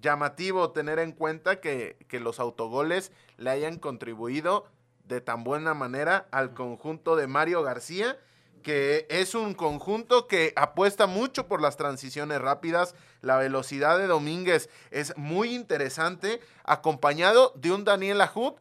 llamativo 0.00 0.70
tener 0.70 1.00
en 1.00 1.10
cuenta 1.10 1.60
que, 1.60 1.96
que 2.06 2.20
los 2.20 2.38
autogoles 2.38 3.10
le 3.36 3.50
hayan 3.50 3.80
contribuido 3.80 4.68
de 5.02 5.20
tan 5.20 5.42
buena 5.42 5.74
manera 5.74 6.28
al 6.30 6.54
conjunto 6.54 7.16
de 7.16 7.26
Mario 7.26 7.64
García 7.64 8.16
que 8.62 9.06
es 9.10 9.34
un 9.34 9.54
conjunto 9.54 10.26
que 10.28 10.52
apuesta 10.54 11.06
mucho 11.06 11.46
por 11.46 11.62
las 11.62 11.76
transiciones 11.76 12.40
rápidas. 12.40 12.96
La 13.22 13.36
velocidad 13.36 13.96
de 13.96 14.08
Domínguez 14.08 14.68
es 14.90 15.16
muy 15.16 15.54
interesante, 15.54 16.40
acompañado 16.64 17.52
de 17.54 17.70
un 17.70 17.84
Daniel 17.84 18.20
Ajud 18.20 18.54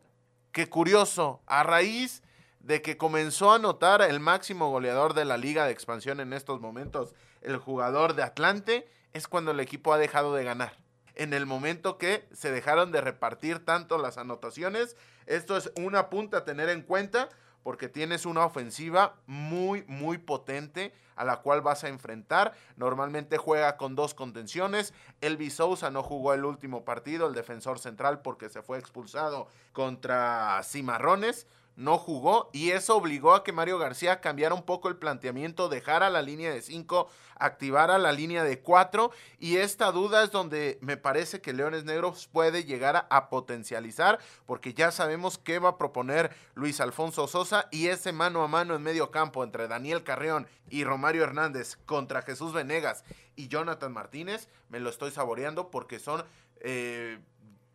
Qué 0.56 0.70
curioso, 0.70 1.42
a 1.48 1.64
raíz 1.64 2.24
de 2.62 2.82
que 2.82 2.96
comenzó 2.96 3.52
a 3.52 3.56
anotar 3.56 4.02
el 4.02 4.22
máximo 4.22 4.72
goleador 4.72 5.14
de 5.14 5.26
la 5.26 5.36
liga 5.36 5.66
de 5.66 5.74
expansión 5.74 6.22
en 6.22 6.32
estos 6.32 6.62
momentos, 6.62 7.14
el 7.42 7.58
jugador 7.58 8.16
de 8.16 8.24
Atlante, 8.24 8.88
es 9.12 9.28
cuando 9.28 9.52
el 9.52 9.60
equipo 9.60 9.92
ha 9.92 9.98
dejado 9.98 10.34
de 10.34 10.46
ganar. 10.46 10.78
En 11.14 11.34
el 11.34 11.46
momento 11.46 11.98
que 11.98 12.26
se 12.32 12.52
dejaron 12.52 12.94
de 12.94 13.02
repartir 13.02 13.66
tanto 13.66 13.98
las 13.98 14.18
anotaciones, 14.18 14.96
esto 15.26 15.58
es 15.58 15.74
una 15.76 16.10
punta 16.10 16.38
a 16.38 16.46
tener 16.46 16.70
en 16.70 16.84
cuenta 16.84 17.28
porque 17.66 17.90
tienes 17.90 18.28
una 18.28 18.46
ofensiva 18.46 19.16
muy, 19.26 19.84
muy 19.88 20.20
potente 20.20 20.94
a 21.16 21.26
la 21.26 21.38
cual 21.38 21.62
vas 21.62 21.84
a 21.84 21.88
enfrentar. 21.88 22.54
Normalmente 22.76 23.40
juega 23.40 23.76
con 23.76 23.96
dos 23.96 24.14
contenciones. 24.14 24.94
Elvis 25.20 25.56
Sousa 25.56 25.90
no 25.90 26.04
jugó 26.04 26.36
el 26.36 26.46
último 26.46 26.86
partido, 26.86 27.26
el 27.26 27.34
defensor 27.34 27.80
central, 27.80 28.22
porque 28.22 28.50
se 28.50 28.62
fue 28.62 28.78
expulsado 28.78 29.48
contra 29.74 30.62
Cimarrones 30.64 31.48
no 31.76 31.98
jugó 31.98 32.50
y 32.54 32.72
eso 32.72 32.96
obligó 32.96 33.34
a 33.34 33.44
que 33.44 33.52
Mario 33.52 33.78
García 33.78 34.22
cambiara 34.22 34.56
un 34.56 34.64
poco 34.64 34.88
el 34.88 34.96
planteamiento, 34.96 35.70
dejara 35.70 36.10
la 36.10 36.22
línea 36.22 36.54
de 36.54 36.62
5, 36.62 37.10
activara 37.38 37.98
la 37.98 38.12
línea 38.12 38.44
de 38.44 38.62
4 38.62 39.12
y 39.40 39.58
esta 39.58 39.92
duda 39.92 40.24
es 40.24 40.32
donde 40.32 40.78
me 40.82 40.98
parece 40.98 41.42
que 41.42 41.54
Leones 41.54 41.84
Negros 41.84 42.28
puede 42.32 42.64
llegar 42.64 43.08
a, 43.10 43.30
potencializar 43.30 44.20
porque 44.46 44.74
ya 44.74 44.92
sabemos 44.92 45.38
qué 45.38 45.60
va 45.60 45.70
a 45.70 45.78
proponer 45.78 46.32
Luis 46.54 46.80
Alfonso 46.80 47.28
Sosa 47.28 47.68
y 47.72 47.88
ese 47.88 48.14
mano 48.14 48.44
a 48.44 48.48
mano 48.48 48.76
en 48.76 48.84
medio 48.84 49.12
campo 49.12 49.44
entre 49.44 49.68
Daniel 49.68 50.04
Carreón 50.04 50.48
y 50.70 50.84
Romario 50.84 51.24
Hernández 51.24 51.78
contra 51.86 52.22
Jesús 52.22 52.54
Venegas 52.54 53.04
y 53.36 53.48
Jonathan 53.48 53.92
Martínez, 53.92 54.48
me 54.70 54.80
lo 54.80 54.90
estoy 54.90 55.12
saboreando 55.12 55.72
porque 55.72 56.00
son... 56.00 56.24
Eh, 56.62 57.20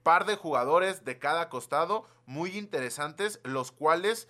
par 0.03 0.27
de 0.27 0.37
jugadores 0.37 1.05
de 1.05 1.19
cada 1.19 1.49
costado 1.49 2.05
muy 2.27 2.57
interesantes, 2.57 3.41
los 3.45 3.73
cuales 3.73 4.29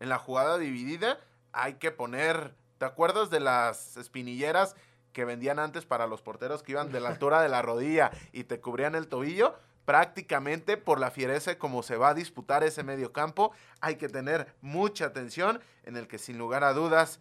en 0.00 0.08
la 0.08 0.18
jugada 0.18 0.58
dividida 0.58 1.18
hay 1.52 1.74
que 1.74 1.90
poner, 1.90 2.54
¿te 2.78 2.84
acuerdas 2.84 3.30
de 3.30 3.40
las 3.40 3.96
espinilleras 3.96 4.76
que 5.12 5.24
vendían 5.24 5.58
antes 5.58 5.84
para 5.84 6.06
los 6.06 6.22
porteros 6.22 6.62
que 6.62 6.72
iban 6.72 6.92
de 6.92 7.00
la 7.00 7.08
altura 7.08 7.42
de 7.42 7.48
la 7.48 7.62
rodilla 7.62 8.10
y 8.32 8.44
te 8.44 8.60
cubrían 8.60 8.94
el 8.94 9.08
tobillo, 9.08 9.56
prácticamente 9.84 10.76
por 10.76 11.00
la 11.00 11.10
fiereza 11.10 11.58
como 11.58 11.82
se 11.82 11.96
va 11.96 12.10
a 12.10 12.14
disputar 12.14 12.62
ese 12.62 12.84
medio 12.84 13.12
campo, 13.12 13.52
hay 13.80 13.96
que 13.96 14.08
tener 14.08 14.54
mucha 14.60 15.06
atención 15.06 15.60
en 15.84 15.96
el 15.96 16.06
que 16.06 16.18
sin 16.18 16.38
lugar 16.38 16.62
a 16.62 16.74
dudas 16.74 17.20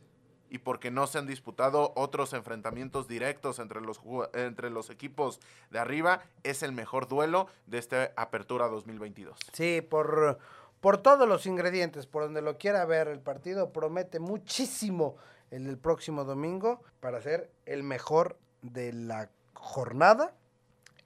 y 0.49 0.59
porque 0.59 0.91
no 0.91 1.07
se 1.07 1.17
han 1.17 1.27
disputado 1.27 1.93
otros 1.95 2.33
enfrentamientos 2.33 3.07
directos 3.07 3.59
entre 3.59 3.81
los, 3.81 3.99
entre 4.33 4.69
los 4.69 4.89
equipos 4.89 5.39
de 5.71 5.79
arriba, 5.79 6.21
es 6.43 6.63
el 6.63 6.71
mejor 6.71 7.07
duelo 7.07 7.47
de 7.65 7.77
esta 7.77 8.11
apertura 8.15 8.67
2022. 8.67 9.37
Sí, 9.53 9.81
por, 9.81 10.39
por 10.79 10.97
todos 10.99 11.27
los 11.27 11.45
ingredientes, 11.45 12.05
por 12.05 12.23
donde 12.23 12.41
lo 12.41 12.57
quiera 12.57 12.85
ver, 12.85 13.07
el 13.07 13.19
partido 13.19 13.71
promete 13.71 14.19
muchísimo 14.19 15.17
el, 15.51 15.77
próximo 15.77 16.23
domingo 16.23 16.81
para 16.99 17.21
ser 17.21 17.51
el 17.65 17.83
mejor 17.83 18.37
de 18.61 18.93
la 18.93 19.29
jornada 19.53 20.33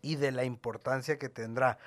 y 0.02 0.16
de 0.16 0.32
la 0.32 0.44
importancia 0.44 1.20
que 1.20 1.30
tendrá. 1.30 1.78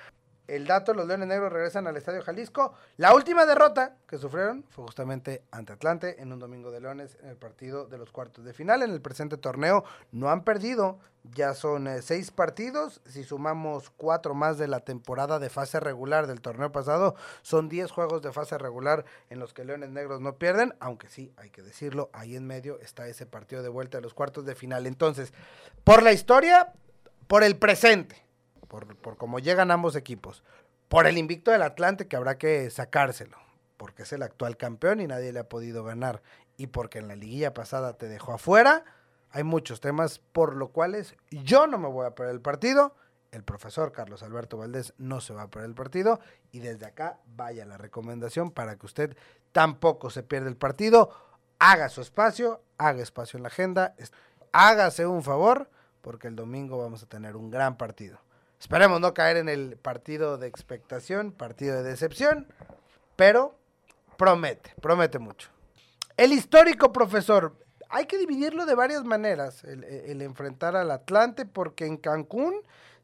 El 0.47 0.67
dato, 0.67 0.93
los 0.93 1.07
Leones 1.07 1.27
Negros 1.27 1.51
regresan 1.51 1.87
al 1.87 1.97
Estadio 1.97 2.21
Jalisco. 2.21 2.73
La 2.97 3.15
última 3.15 3.45
derrota 3.45 3.95
que 4.07 4.19
sufrieron 4.19 4.63
fue 4.69 4.83
justamente 4.83 5.43
ante 5.51 5.73
Atlante 5.73 6.21
en 6.21 6.31
un 6.31 6.39
domingo 6.39 6.69
de 6.69 6.81
Leones 6.81 7.17
en 7.23 7.29
el 7.29 7.35
partido 7.35 7.87
de 7.87 7.97
los 7.97 8.11
cuartos 8.11 8.45
de 8.45 8.53
final. 8.53 8.83
En 8.83 8.91
el 8.91 9.01
presente 9.01 9.37
torneo 9.37 9.83
no 10.11 10.29
han 10.29 10.43
perdido, 10.43 10.99
ya 11.23 11.55
son 11.55 11.87
eh, 11.87 12.03
seis 12.03 12.29
partidos. 12.29 13.01
Si 13.05 13.23
sumamos 13.23 13.89
cuatro 13.89 14.35
más 14.35 14.59
de 14.59 14.67
la 14.67 14.81
temporada 14.81 15.39
de 15.39 15.49
fase 15.49 15.79
regular 15.79 16.27
del 16.27 16.41
torneo 16.41 16.71
pasado, 16.71 17.15
son 17.41 17.67
diez 17.67 17.89
juegos 17.89 18.21
de 18.21 18.31
fase 18.31 18.57
regular 18.59 19.03
en 19.31 19.39
los 19.39 19.53
que 19.53 19.65
Leones 19.65 19.89
Negros 19.89 20.21
no 20.21 20.37
pierden. 20.37 20.75
Aunque 20.79 21.09
sí, 21.09 21.33
hay 21.37 21.49
que 21.49 21.63
decirlo, 21.63 22.11
ahí 22.13 22.35
en 22.35 22.45
medio 22.45 22.79
está 22.81 23.07
ese 23.07 23.25
partido 23.25 23.63
de 23.63 23.69
vuelta 23.69 23.97
de 23.97 24.03
los 24.03 24.13
cuartos 24.13 24.45
de 24.45 24.53
final. 24.53 24.85
Entonces, 24.85 25.33
por 25.83 26.03
la 26.03 26.13
historia, 26.13 26.73
por 27.27 27.43
el 27.43 27.57
presente 27.57 28.24
por, 28.65 28.95
por 28.97 29.17
cómo 29.17 29.39
llegan 29.39 29.71
ambos 29.71 29.95
equipos, 29.95 30.43
por 30.87 31.07
el 31.07 31.17
invicto 31.17 31.51
del 31.51 31.61
Atlante 31.61 32.07
que 32.07 32.15
habrá 32.15 32.37
que 32.37 32.69
sacárselo, 32.69 33.37
porque 33.77 34.03
es 34.03 34.13
el 34.13 34.23
actual 34.23 34.57
campeón 34.57 34.99
y 34.99 35.07
nadie 35.07 35.33
le 35.33 35.39
ha 35.39 35.49
podido 35.49 35.83
ganar, 35.83 36.21
y 36.57 36.67
porque 36.67 36.99
en 36.99 37.07
la 37.07 37.15
liguilla 37.15 37.53
pasada 37.53 37.93
te 37.93 38.07
dejó 38.07 38.33
afuera, 38.33 38.85
hay 39.31 39.43
muchos 39.43 39.81
temas 39.81 40.19
por 40.19 40.55
los 40.55 40.69
cuales 40.69 41.15
yo 41.31 41.67
no 41.67 41.77
me 41.77 41.89
voy 41.89 42.05
a 42.05 42.15
perder 42.15 42.35
el 42.35 42.41
partido, 42.41 42.95
el 43.31 43.43
profesor 43.43 43.91
Carlos 43.91 44.23
Alberto 44.23 44.57
Valdés 44.57 44.93
no 44.97 45.19
se 45.19 45.33
va 45.33 45.43
a 45.43 45.49
perder 45.49 45.69
el 45.69 45.75
partido, 45.75 46.19
y 46.51 46.59
desde 46.59 46.85
acá 46.85 47.19
vaya 47.25 47.65
la 47.65 47.77
recomendación 47.77 48.51
para 48.51 48.77
que 48.77 48.85
usted 48.85 49.17
tampoco 49.51 50.09
se 50.09 50.23
pierda 50.23 50.47
el 50.47 50.55
partido, 50.55 51.09
haga 51.59 51.89
su 51.89 52.01
espacio, 52.01 52.61
haga 52.77 53.01
espacio 53.01 53.37
en 53.37 53.43
la 53.43 53.49
agenda, 53.49 53.95
hágase 54.53 55.05
un 55.05 55.23
favor, 55.23 55.69
porque 56.01 56.27
el 56.27 56.35
domingo 56.35 56.77
vamos 56.77 57.03
a 57.03 57.07
tener 57.07 57.35
un 57.35 57.49
gran 57.49 57.77
partido. 57.77 58.19
Esperemos 58.59 58.99
no 58.99 59.13
caer 59.13 59.37
en 59.37 59.49
el 59.49 59.77
partido 59.77 60.37
de 60.37 60.47
expectación, 60.47 61.31
partido 61.31 61.75
de 61.75 61.83
decepción, 61.83 62.47
pero 63.15 63.57
promete, 64.17 64.73
promete 64.81 65.19
mucho. 65.19 65.49
El 66.17 66.31
histórico 66.31 66.91
profesor, 66.91 67.55
hay 67.89 68.05
que 68.05 68.17
dividirlo 68.17 68.65
de 68.65 68.75
varias 68.75 69.03
maneras, 69.03 69.63
el, 69.63 70.21
enfrentar 70.21 70.75
al 70.75 70.91
Atlante, 70.91 71.45
porque 71.45 71.85
en 71.85 71.97
Cancún 71.97 72.55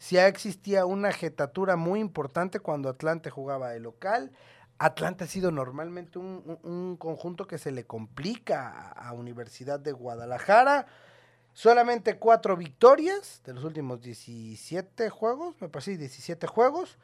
ya 0.09 0.27
existía 0.27 0.85
una 0.85 1.11
jetatura 1.11 1.75
muy 1.75 1.99
importante 1.99 2.59
cuando 2.59 2.89
Atlante 2.89 3.29
jugaba 3.29 3.69
de 3.69 3.79
local. 3.79 4.31
Atlante 4.79 5.25
ha 5.25 5.27
sido 5.27 5.51
normalmente 5.51 6.17
un, 6.17 6.57
un, 6.63 6.71
un 6.71 6.97
conjunto 6.97 7.45
que 7.45 7.57
se 7.57 7.71
le 7.71 7.83
complica 7.85 8.91
a 8.91 9.13
Universidad 9.13 9.79
de 9.79 9.91
Guadalajara. 9.91 10.87
Solamente 11.53 12.17
cuatro 12.17 12.55
victorias 12.55 13.41
de 13.45 13.53
los 13.53 13.63
últimos 13.63 14.01
17 14.01 15.09
juegos, 15.09 15.55
me 15.59 15.69
parece 15.69 15.97
17 15.97 16.47
juegos, 16.47 16.97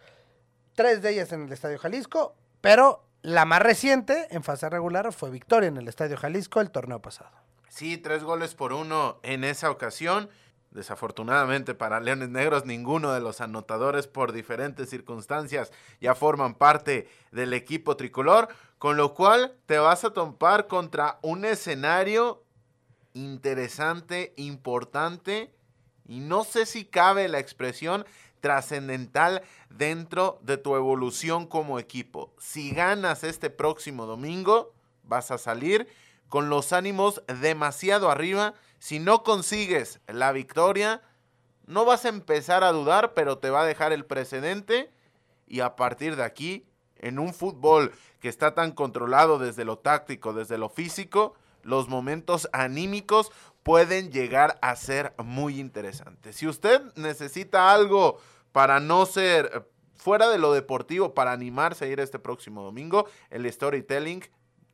tres 0.73 1.01
de 1.01 1.11
ellas 1.11 1.31
en 1.33 1.43
el 1.43 1.51
Estadio 1.51 1.77
Jalisco, 1.77 2.35
pero 2.61 3.03
la 3.21 3.45
más 3.45 3.61
reciente 3.61 4.27
en 4.29 4.43
fase 4.43 4.69
regular 4.69 5.11
fue 5.11 5.29
victoria 5.29 5.67
en 5.67 5.77
el 5.77 5.87
Estadio 5.87 6.17
Jalisco 6.17 6.61
el 6.61 6.71
torneo 6.71 7.01
pasado. 7.01 7.31
Sí, 7.67 7.97
tres 7.97 8.23
goles 8.23 8.55
por 8.55 8.73
uno 8.73 9.19
en 9.23 9.43
esa 9.43 9.69
ocasión. 9.69 10.29
Desafortunadamente 10.71 11.73
para 11.73 11.99
Leones 11.99 12.29
Negros, 12.29 12.65
ninguno 12.65 13.13
de 13.13 13.19
los 13.19 13.41
anotadores 13.41 14.07
por 14.07 14.31
diferentes 14.31 14.89
circunstancias 14.89 15.71
ya 15.99 16.13
forman 16.13 16.55
parte 16.55 17.09
del 17.31 17.53
equipo 17.53 17.97
tricolor, 17.97 18.49
con 18.77 18.97
lo 18.97 19.13
cual 19.13 19.55
te 19.65 19.77
vas 19.77 20.03
a 20.03 20.11
topar 20.11 20.67
contra 20.67 21.19
un 21.21 21.45
escenario 21.45 22.43
interesante, 23.17 24.33
importante 24.37 25.53
y 26.05 26.19
no 26.19 26.43
sé 26.43 26.65
si 26.65 26.85
cabe 26.85 27.27
la 27.27 27.39
expresión 27.39 28.05
trascendental 28.39 29.41
dentro 29.69 30.39
de 30.41 30.57
tu 30.57 30.75
evolución 30.75 31.47
como 31.47 31.79
equipo. 31.79 32.33
Si 32.37 32.71
ganas 32.71 33.23
este 33.23 33.49
próximo 33.49 34.05
domingo, 34.05 34.73
vas 35.03 35.31
a 35.31 35.37
salir 35.37 35.87
con 36.29 36.49
los 36.49 36.73
ánimos 36.73 37.23
demasiado 37.41 38.09
arriba. 38.09 38.53
Si 38.79 38.99
no 38.99 39.23
consigues 39.23 39.99
la 40.07 40.31
victoria, 40.31 41.01
no 41.65 41.83
vas 41.83 42.05
a 42.05 42.09
empezar 42.09 42.63
a 42.63 42.71
dudar, 42.71 43.13
pero 43.13 43.39
te 43.39 43.49
va 43.49 43.61
a 43.61 43.65
dejar 43.65 43.91
el 43.91 44.05
precedente 44.05 44.91
y 45.47 45.61
a 45.61 45.75
partir 45.75 46.15
de 46.15 46.23
aquí, 46.23 46.65
en 46.99 47.19
un 47.19 47.33
fútbol 47.33 47.93
que 48.19 48.27
está 48.27 48.55
tan 48.55 48.71
controlado 48.71 49.37
desde 49.37 49.65
lo 49.65 49.77
táctico, 49.77 50.33
desde 50.33 50.57
lo 50.57 50.69
físico, 50.69 51.35
los 51.67 51.89
momentos 51.89 52.47
anímicos 52.53 53.29
pueden 53.61 54.09
llegar 54.09 54.57
a 54.61 54.73
ser 54.77 55.13
muy 55.17 55.59
interesantes. 55.59 56.37
Si 56.37 56.47
usted 56.47 56.81
necesita 56.95 57.73
algo 57.73 58.19
para 58.53 58.79
no 58.79 59.05
ser 59.05 59.51
eh, 59.53 59.61
fuera 59.97 60.29
de 60.29 60.37
lo 60.37 60.53
deportivo, 60.53 61.13
para 61.13 61.33
animarse 61.33 61.83
a 61.83 61.87
ir 61.89 61.99
este 61.99 62.19
próximo 62.19 62.63
domingo, 62.63 63.05
el 63.29 63.51
storytelling 63.51 64.23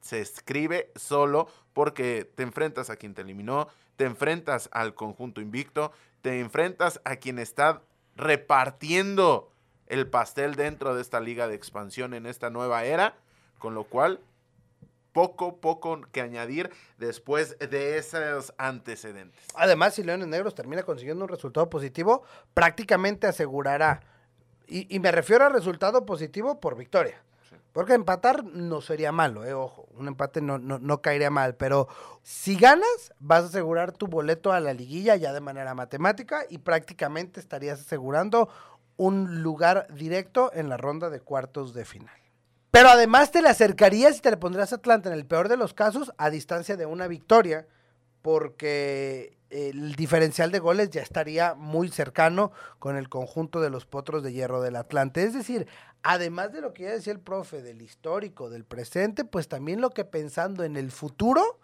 se 0.01 0.21
escribe 0.21 0.91
solo 0.95 1.47
porque 1.73 2.29
te 2.35 2.43
enfrentas 2.43 2.91
a 2.91 2.95
quien 2.95 3.15
te 3.15 3.23
eliminó, 3.23 3.69
te 3.95 4.05
enfrentas 4.05 4.69
al 4.71 4.93
conjunto 4.93 5.41
invicto, 5.41 5.91
te 6.21 6.39
enfrentas 6.39 7.01
a 7.05 7.15
quien 7.15 7.39
está 7.39 7.81
repartiendo 8.15 9.49
el 9.87 10.07
pastel 10.07 10.53
dentro 10.53 10.93
de 10.93 11.01
esta 11.01 11.19
liga 11.19 11.47
de 11.47 11.55
expansión 11.55 12.13
en 12.13 12.27
esta 12.27 12.51
nueva 12.51 12.83
era, 12.85 13.15
con 13.57 13.73
lo 13.73 13.85
cual 13.85 14.19
poco, 15.13 15.57
poco 15.61 16.01
que 16.11 16.21
añadir 16.21 16.71
después 16.97 17.57
de 17.59 17.97
esos 17.97 18.53
antecedentes. 18.57 19.45
Además, 19.55 19.93
si 19.93 20.03
Leones 20.03 20.27
Negros 20.27 20.55
termina 20.55 20.83
consiguiendo 20.83 21.23
un 21.23 21.29
resultado 21.29 21.69
positivo, 21.69 22.23
prácticamente 22.53 23.27
asegurará, 23.27 24.01
y, 24.67 24.93
y 24.93 24.99
me 24.99 25.11
refiero 25.11 25.45
a 25.45 25.49
resultado 25.49 26.05
positivo 26.05 26.59
por 26.59 26.75
victoria. 26.75 27.21
Sí. 27.49 27.55
Porque 27.71 27.93
empatar 27.93 28.43
no 28.43 28.81
sería 28.81 29.11
malo, 29.11 29.45
eh, 29.45 29.53
ojo, 29.53 29.87
un 29.95 30.07
empate 30.07 30.41
no, 30.41 30.57
no, 30.57 30.79
no, 30.79 31.01
caería 31.01 31.29
mal, 31.29 31.55
pero 31.55 31.87
si 32.23 32.55
ganas, 32.55 33.13
vas 33.19 33.43
a 33.43 33.47
asegurar 33.47 33.91
tu 33.91 34.07
boleto 34.07 34.51
a 34.51 34.59
la 34.59 34.73
liguilla 34.73 35.15
ya 35.15 35.31
de 35.31 35.41
manera 35.41 35.75
matemática 35.75 36.43
y 36.49 36.57
prácticamente 36.57 37.39
estarías 37.39 37.81
asegurando 37.81 38.49
un 38.97 39.41
lugar 39.41 39.87
directo 39.93 40.51
en 40.53 40.69
la 40.69 40.77
ronda 40.77 41.09
de 41.09 41.19
cuartos 41.19 41.73
de 41.73 41.85
final. 41.85 42.22
Pero 42.73 42.89
además 42.89 43.29
te 43.29 43.43
le 43.43 43.49
acercarías 43.49 44.17
y 44.17 44.21
te 44.21 44.31
le 44.31 44.37
pondrías 44.37 44.73
a 44.73 44.77
Atlanta 44.77 45.07
en 45.07 45.13
el 45.13 45.27
peor 45.27 45.47
de 45.47 45.57
los 45.57 45.75
casos 45.75 46.11
a 46.17 46.31
distancia 46.31 46.75
de 46.75 46.87
una 46.87 47.05
victoria, 47.05 47.67
porque 48.23 49.37
el 49.51 49.93
diferencial 49.95 50.51
de 50.51 50.57
goles 50.57 50.89
ya 50.89 51.03
estaría 51.03 51.53
muy 51.53 51.89
cercano 51.89 52.51
con 52.79 52.97
el 52.97 53.09
conjunto 53.09 53.61
de 53.61 53.69
los 53.69 53.85
potros 53.85 54.23
de 54.23 54.33
hierro 54.33 54.59
del 54.59 54.75
Atlante. 54.75 55.21
Es 55.21 55.35
decir, 55.35 55.67
además 56.01 56.51
de 56.51 56.61
lo 56.61 56.73
que 56.73 56.85
ya 56.85 56.89
decía 56.93 57.13
el 57.13 57.19
profe, 57.19 57.61
del 57.61 57.79
histórico, 57.79 58.49
del 58.49 58.65
presente, 58.65 59.23
pues 59.23 59.47
también 59.47 59.79
lo 59.79 59.91
que 59.91 60.03
pensando 60.03 60.63
en 60.63 60.75
el 60.75 60.89
futuro 60.89 61.59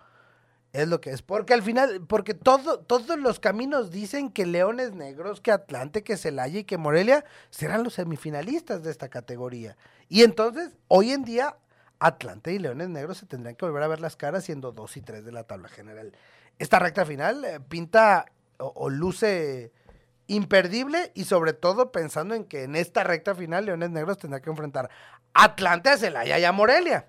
es 0.73 0.87
lo 0.87 1.01
que 1.01 1.11
es. 1.11 1.21
Porque 1.21 1.53
al 1.53 1.63
final, 1.63 2.01
porque 2.07 2.33
todo, 2.33 2.79
todos 2.79 3.17
los 3.17 3.39
caminos 3.39 3.91
dicen 3.91 4.31
que 4.31 4.45
Leones 4.45 4.93
Negros, 4.93 5.41
que 5.41 5.51
Atlante, 5.51 6.03
que 6.03 6.17
Celaya 6.17 6.59
y 6.59 6.63
que 6.63 6.77
Morelia 6.77 7.25
serán 7.49 7.83
los 7.83 7.95
semifinalistas 7.95 8.83
de 8.83 8.91
esta 8.91 9.09
categoría. 9.09 9.77
Y 10.07 10.23
entonces, 10.23 10.75
hoy 10.87 11.11
en 11.11 11.23
día, 11.23 11.57
Atlante 11.99 12.53
y 12.53 12.59
Leones 12.59 12.89
Negros 12.89 13.17
se 13.17 13.25
tendrán 13.25 13.55
que 13.55 13.65
volver 13.65 13.83
a 13.83 13.87
ver 13.87 13.99
las 13.99 14.15
caras 14.15 14.45
siendo 14.45 14.71
dos 14.71 14.95
y 14.97 15.01
tres 15.01 15.25
de 15.25 15.31
la 15.31 15.43
tabla 15.43 15.69
general. 15.69 16.13
Esta 16.59 16.79
recta 16.79 17.05
final 17.05 17.43
eh, 17.45 17.59
pinta 17.59 18.25
o, 18.57 18.71
o, 18.75 18.89
luce 18.89 19.71
imperdible 20.27 21.11
y 21.15 21.23
sobre 21.23 21.53
todo 21.53 21.91
pensando 21.91 22.35
en 22.35 22.45
que 22.45 22.63
en 22.63 22.75
esta 22.75 23.03
recta 23.03 23.33
final 23.33 23.65
Leones 23.65 23.89
Negros 23.89 24.17
tendrá 24.17 24.41
que 24.41 24.49
enfrentar 24.49 24.89
a 25.33 25.43
Atlante, 25.45 25.89
a 25.89 25.97
Celaya 25.97 26.37
y 26.37 26.45
a 26.45 26.51
Morelia. 26.51 27.07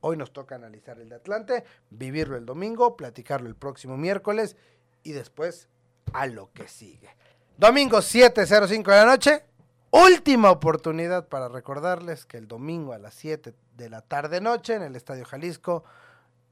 Hoy 0.00 0.16
nos 0.16 0.32
toca 0.32 0.54
analizar 0.54 0.98
el 0.98 1.08
de 1.08 1.16
Atlante, 1.16 1.64
vivirlo 1.90 2.36
el 2.36 2.46
domingo, 2.46 2.96
platicarlo 2.96 3.48
el 3.48 3.56
próximo 3.56 3.96
miércoles 3.96 4.56
y 5.02 5.12
después 5.12 5.68
a 6.12 6.26
lo 6.26 6.52
que 6.52 6.68
sigue. 6.68 7.10
Domingo 7.56 7.98
7.05 7.98 8.84
de 8.84 8.96
la 8.96 9.04
noche, 9.04 9.44
última 9.90 10.50
oportunidad 10.50 11.28
para 11.28 11.48
recordarles 11.48 12.24
que 12.24 12.38
el 12.38 12.48
domingo 12.48 12.94
a 12.94 12.98
las 12.98 13.14
7 13.14 13.54
de 13.76 13.90
la 13.90 14.00
tarde 14.00 14.40
noche 14.40 14.74
en 14.74 14.82
el 14.82 14.96
Estadio 14.96 15.26
Jalisco, 15.26 15.84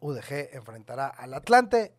UDG 0.01 0.51
enfrentará 0.53 1.09
al 1.09 1.33
Atlante. 1.33 1.95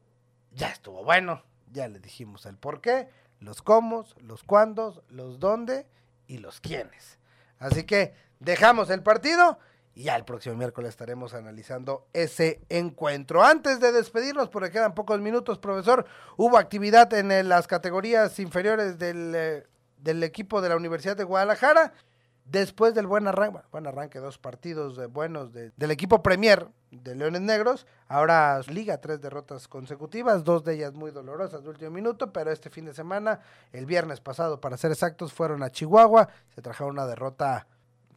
Ya 0.51 0.69
estuvo 0.69 1.03
bueno, 1.03 1.43
ya 1.71 1.87
le 1.87 1.99
dijimos 1.99 2.45
el 2.45 2.57
por 2.57 2.81
qué, 2.81 3.09
los 3.39 3.63
cómo, 3.63 4.05
los 4.21 4.43
cuándos, 4.43 5.01
los 5.09 5.39
dónde 5.39 5.87
y 6.27 6.37
los 6.37 6.61
quiénes. 6.61 7.17
Así 7.57 7.83
que 7.83 8.13
dejamos 8.39 8.89
el 8.89 9.01
partido 9.01 9.57
y 9.99 10.03
ya 10.03 10.15
el 10.15 10.23
próximo 10.23 10.55
miércoles 10.55 10.91
estaremos 10.91 11.33
analizando 11.33 12.07
ese 12.13 12.61
encuentro. 12.69 13.43
Antes 13.43 13.81
de 13.81 13.91
despedirnos, 13.91 14.47
porque 14.47 14.71
quedan 14.71 14.95
pocos 14.95 15.19
minutos, 15.19 15.59
profesor, 15.59 16.05
hubo 16.37 16.57
actividad 16.57 17.13
en 17.13 17.33
eh, 17.33 17.43
las 17.43 17.67
categorías 17.67 18.39
inferiores 18.39 18.97
del, 18.97 19.33
eh, 19.35 19.67
del 19.97 20.23
equipo 20.23 20.61
de 20.61 20.69
la 20.69 20.77
Universidad 20.77 21.17
de 21.17 21.25
Guadalajara. 21.25 21.91
Después 22.45 22.93
del 22.95 23.07
buen 23.07 23.27
arranque, 23.27 23.59
buen 23.73 23.87
arranque, 23.87 24.19
dos 24.19 24.37
partidos 24.37 24.97
buenos 25.11 25.51
de- 25.51 25.73
del 25.75 25.91
equipo 25.91 26.23
Premier 26.23 26.69
de 26.91 27.15
Leones 27.15 27.41
Negros, 27.41 27.85
ahora 28.07 28.61
Liga, 28.69 29.01
tres 29.01 29.19
derrotas 29.19 29.67
consecutivas, 29.67 30.45
dos 30.45 30.63
de 30.63 30.75
ellas 30.75 30.93
muy 30.93 31.11
dolorosas 31.11 31.61
de 31.61 31.69
último 31.69 31.91
minuto, 31.91 32.31
pero 32.31 32.51
este 32.51 32.69
fin 32.69 32.85
de 32.85 32.93
semana, 32.93 33.41
el 33.73 33.85
viernes 33.85 34.21
pasado 34.21 34.61
para 34.61 34.77
ser 34.77 34.91
exactos, 34.91 35.33
fueron 35.33 35.61
a 35.61 35.69
Chihuahua, 35.71 36.29
se 36.55 36.61
trajeron 36.61 36.93
una 36.93 37.05
derrota 37.05 37.67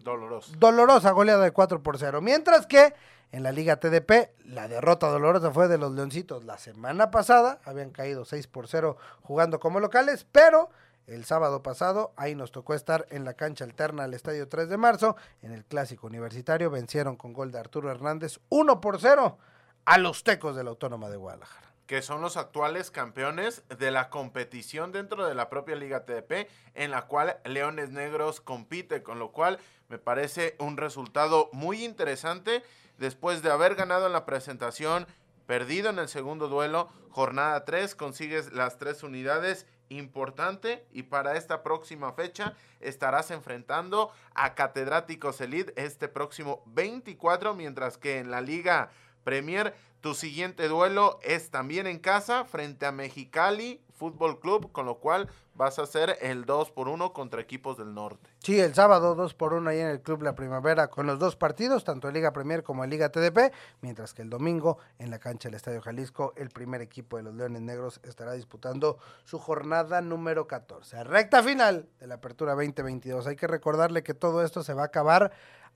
Doloroso. 0.02 0.52
dolorosa 0.58 1.10
goleada 1.12 1.44
de 1.44 1.52
4 1.52 1.82
por 1.82 1.98
0. 1.98 2.20
Mientras 2.20 2.66
que 2.66 2.94
en 3.30 3.42
la 3.42 3.52
Liga 3.52 3.76
TDP, 3.76 4.30
la 4.44 4.68
derrota 4.68 5.08
dolorosa 5.08 5.50
fue 5.52 5.68
de 5.68 5.78
los 5.78 5.92
Leoncitos 5.92 6.44
la 6.44 6.58
semana 6.58 7.10
pasada. 7.10 7.60
Habían 7.64 7.90
caído 7.90 8.24
6 8.24 8.46
por 8.46 8.68
0 8.68 8.96
jugando 9.22 9.58
como 9.58 9.80
locales, 9.80 10.26
pero 10.30 10.68
el 11.06 11.24
sábado 11.24 11.62
pasado 11.62 12.12
ahí 12.16 12.34
nos 12.34 12.52
tocó 12.52 12.74
estar 12.74 13.06
en 13.10 13.24
la 13.24 13.34
cancha 13.34 13.64
alterna 13.64 14.04
al 14.04 14.14
Estadio 14.14 14.48
3 14.48 14.68
de 14.68 14.76
marzo. 14.76 15.16
En 15.40 15.52
el 15.52 15.64
Clásico 15.64 16.06
Universitario 16.06 16.70
vencieron 16.70 17.16
con 17.16 17.32
gol 17.32 17.50
de 17.52 17.58
Arturo 17.58 17.90
Hernández 17.90 18.38
1 18.50 18.80
por 18.80 19.00
0 19.00 19.38
a 19.84 19.98
los 19.98 20.22
Tecos 20.24 20.54
de 20.54 20.64
la 20.64 20.70
Autónoma 20.70 21.08
de 21.08 21.16
Guadalajara. 21.16 21.68
que 21.86 22.00
son 22.00 22.22
los 22.22 22.38
actuales 22.38 22.90
campeones 22.90 23.64
de 23.78 23.90
la 23.90 24.08
competición 24.08 24.92
dentro 24.92 25.26
de 25.26 25.34
la 25.34 25.50
propia 25.50 25.76
Liga 25.76 26.06
TDP, 26.06 26.48
en 26.74 26.90
la 26.90 27.02
cual 27.02 27.36
Leones 27.44 27.90
Negros 27.90 28.40
compite, 28.40 29.02
con 29.02 29.18
lo 29.18 29.32
cual 29.32 29.58
me 29.92 29.98
parece 29.98 30.56
un 30.58 30.78
resultado 30.78 31.50
muy 31.52 31.84
interesante 31.84 32.62
después 32.96 33.42
de 33.42 33.50
haber 33.50 33.74
ganado 33.74 34.06
en 34.06 34.14
la 34.14 34.24
presentación, 34.24 35.06
perdido 35.44 35.90
en 35.90 35.98
el 35.98 36.08
segundo 36.08 36.48
duelo, 36.48 36.88
jornada 37.10 37.66
3, 37.66 37.94
consigues 37.94 38.54
las 38.54 38.78
tres 38.78 39.02
unidades, 39.02 39.66
importante, 39.90 40.86
y 40.92 41.02
para 41.02 41.36
esta 41.36 41.62
próxima 41.62 42.14
fecha 42.14 42.54
estarás 42.80 43.30
enfrentando 43.30 44.10
a 44.34 44.54
Catedráticos 44.54 45.42
Elite 45.42 45.74
este 45.76 46.08
próximo 46.08 46.62
24, 46.68 47.52
mientras 47.52 47.98
que 47.98 48.18
en 48.18 48.30
la 48.30 48.40
Liga 48.40 48.88
Premier 49.24 49.74
tu 50.00 50.14
siguiente 50.14 50.68
duelo 50.68 51.18
es 51.22 51.50
también 51.50 51.86
en 51.86 51.98
casa 51.98 52.46
frente 52.46 52.86
a 52.86 52.92
Mexicali 52.92 53.82
Fútbol 54.02 54.40
Club, 54.40 54.72
con 54.72 54.84
lo 54.84 54.96
cual 54.96 55.28
vas 55.54 55.78
a 55.78 55.82
hacer 55.82 56.18
el 56.22 56.44
2 56.44 56.72
por 56.72 56.88
1 56.88 57.12
contra 57.12 57.40
equipos 57.40 57.78
del 57.78 57.94
norte. 57.94 58.28
Sí, 58.40 58.58
el 58.58 58.74
sábado 58.74 59.14
2 59.14 59.32
por 59.34 59.52
1 59.52 59.70
ahí 59.70 59.78
en 59.78 59.86
el 59.86 60.00
Club 60.00 60.22
La 60.22 60.34
Primavera 60.34 60.88
con 60.88 61.06
los 61.06 61.20
dos 61.20 61.36
partidos, 61.36 61.84
tanto 61.84 62.10
Liga 62.10 62.32
Premier 62.32 62.64
como 62.64 62.84
Liga 62.84 63.10
TDP, 63.10 63.54
mientras 63.80 64.12
que 64.12 64.22
el 64.22 64.28
domingo 64.28 64.78
en 64.98 65.12
la 65.12 65.20
cancha 65.20 65.48
del 65.48 65.54
Estadio 65.54 65.80
Jalisco 65.80 66.32
el 66.34 66.48
primer 66.48 66.80
equipo 66.80 67.16
de 67.16 67.22
los 67.22 67.34
Leones 67.34 67.62
Negros 67.62 68.00
estará 68.02 68.32
disputando 68.32 68.98
su 69.22 69.38
jornada 69.38 70.00
número 70.00 70.48
14. 70.48 71.04
Recta 71.04 71.40
final 71.44 71.88
de 72.00 72.08
la 72.08 72.16
Apertura 72.16 72.54
2022. 72.54 73.28
Hay 73.28 73.36
que 73.36 73.46
recordarle 73.46 74.02
que 74.02 74.14
todo 74.14 74.42
esto 74.42 74.64
se 74.64 74.74
va 74.74 74.82
a 74.82 74.86
acabar 74.86 75.30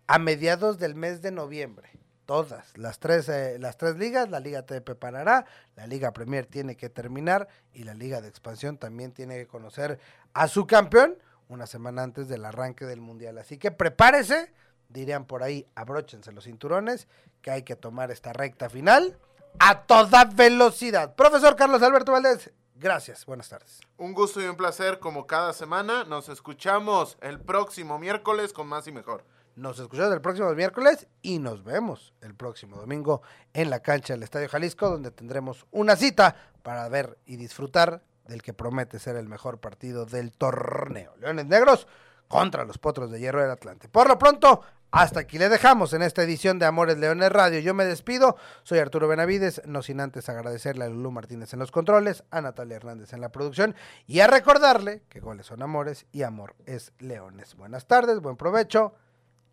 a 0.09 0.19
mediados 0.19 0.79
del 0.79 0.97
mes 0.97 1.23
de 1.23 1.31
noviembre. 1.31 1.91
Todas, 2.27 2.77
las 2.77 2.99
tres, 2.99 3.29
eh, 3.29 3.57
las 3.61 3.77
tres 3.77 3.97
ligas, 3.97 4.29
la 4.29 4.41
Liga 4.41 4.67
TDP 4.67 4.97
parará, 4.97 5.47
la 5.77 5.87
Liga 5.87 6.12
Premier 6.12 6.45
tiene 6.45 6.77
que 6.77 6.91
terminar 6.91 7.47
y 7.73 7.85
la 7.85 7.95
Liga 7.95 8.21
de 8.21 8.27
Expansión 8.27 8.79
también 8.79 9.12
tiene 9.12 9.37
que 9.37 9.47
conocer 9.47 10.01
a 10.35 10.49
su 10.49 10.67
campeón 10.67 11.17
una 11.49 11.69
semana 11.69 12.03
antes 12.03 12.27
del 12.27 12.45
arranque 12.45 12.85
del 12.85 13.01
Mundial. 13.01 13.39
Así 13.39 13.59
que 13.59 13.71
prepárese, 13.71 14.53
dirían 14.89 15.25
por 15.25 15.45
ahí, 15.45 15.69
abróchense 15.77 16.33
los 16.33 16.45
cinturones, 16.45 17.07
que 17.43 17.53
hay 17.53 17.62
que 17.62 17.77
tomar 17.77 18.11
esta 18.11 18.33
recta 18.33 18.69
final 18.69 19.17
a 19.61 19.83
toda 19.83 20.25
velocidad. 20.25 21.15
Profesor 21.15 21.55
Carlos 21.55 21.81
Alberto 21.83 22.11
Valdés, 22.11 22.51
gracias, 22.75 23.25
buenas 23.25 23.49
tardes. 23.49 23.81
Un 23.99 24.15
gusto 24.15 24.43
y 24.43 24.47
un 24.47 24.57
placer 24.57 24.99
como 24.99 25.29
cada 25.29 25.53
semana. 25.53 26.03
Nos 26.03 26.29
escuchamos 26.29 27.19
el 27.21 27.39
próximo 27.39 28.01
miércoles 28.01 28.53
con 28.53 28.67
más 28.67 28.89
y 28.89 28.91
mejor. 28.93 29.25
Nos 29.57 29.79
escuchamos 29.79 30.12
el 30.12 30.21
próximo 30.21 30.53
miércoles 30.53 31.09
y 31.23 31.38
nos 31.38 31.64
vemos 31.64 32.12
el 32.21 32.35
próximo 32.35 32.77
domingo 32.77 33.23
en 33.55 33.71
la 33.71 33.81
cancha 33.81 34.12
del 34.12 34.23
Estadio 34.23 34.51
Jalisco, 34.51 34.90
donde 34.90 35.11
tendremos 35.11 35.66
una 35.71 35.97
cita 35.97 36.37
para 36.62 36.87
ver 36.90 37.16
y 37.25 37.37
disfrutar 37.37 38.03
del 38.29 38.42
que 38.42 38.53
promete 38.53 38.99
ser 38.99 39.16
el 39.16 39.31
mejor 39.31 39.59
partido 39.59 40.05
del 40.05 40.33
torneo. 40.33 41.16
Leones 41.16 41.47
Negros 41.47 41.88
contra 42.29 42.66
los 42.66 42.77
Potros 42.77 43.11
de 43.11 43.19
Hierro 43.19 43.40
del 43.40 43.51
Atlante. 43.51 43.88
Por 43.88 44.09
lo 44.09 44.19
pronto, 44.19 44.61
hasta 44.90 45.21
aquí 45.21 45.38
le 45.38 45.49
dejamos 45.49 45.95
en 45.95 46.03
esta 46.03 46.23
edición 46.23 46.59
de 46.59 46.66
Amores 46.66 46.99
Leones 46.99 47.33
Radio. 47.33 47.59
Yo 47.61 47.73
me 47.73 47.87
despido, 47.87 48.37
soy 48.62 48.81
Arturo 48.81 49.09
Benavides, 49.09 49.62
no 49.64 49.81
sin 49.81 50.01
antes 50.01 50.29
agradecerle 50.29 50.85
a 50.85 50.88
Lulú 50.90 51.12
Martínez 51.12 51.55
en 51.55 51.61
los 51.61 51.71
controles, 51.71 52.25
a 52.31 52.42
Natalia 52.42 52.77
Hernández 52.77 53.14
en 53.14 53.23
la 53.23 53.33
producción 53.33 53.75
y 54.07 54.21
a 54.21 54.27
recordarle 54.27 55.05
que 55.09 55.21
goles 55.21 55.47
son 55.47 55.62
amores 55.62 56.05
y 56.12 56.25
amor 56.25 56.57
es 56.66 56.92
leones. 56.99 57.55
Buenas 57.55 57.87
tardes, 57.87 58.21
buen 58.21 58.37
provecho 58.37 58.92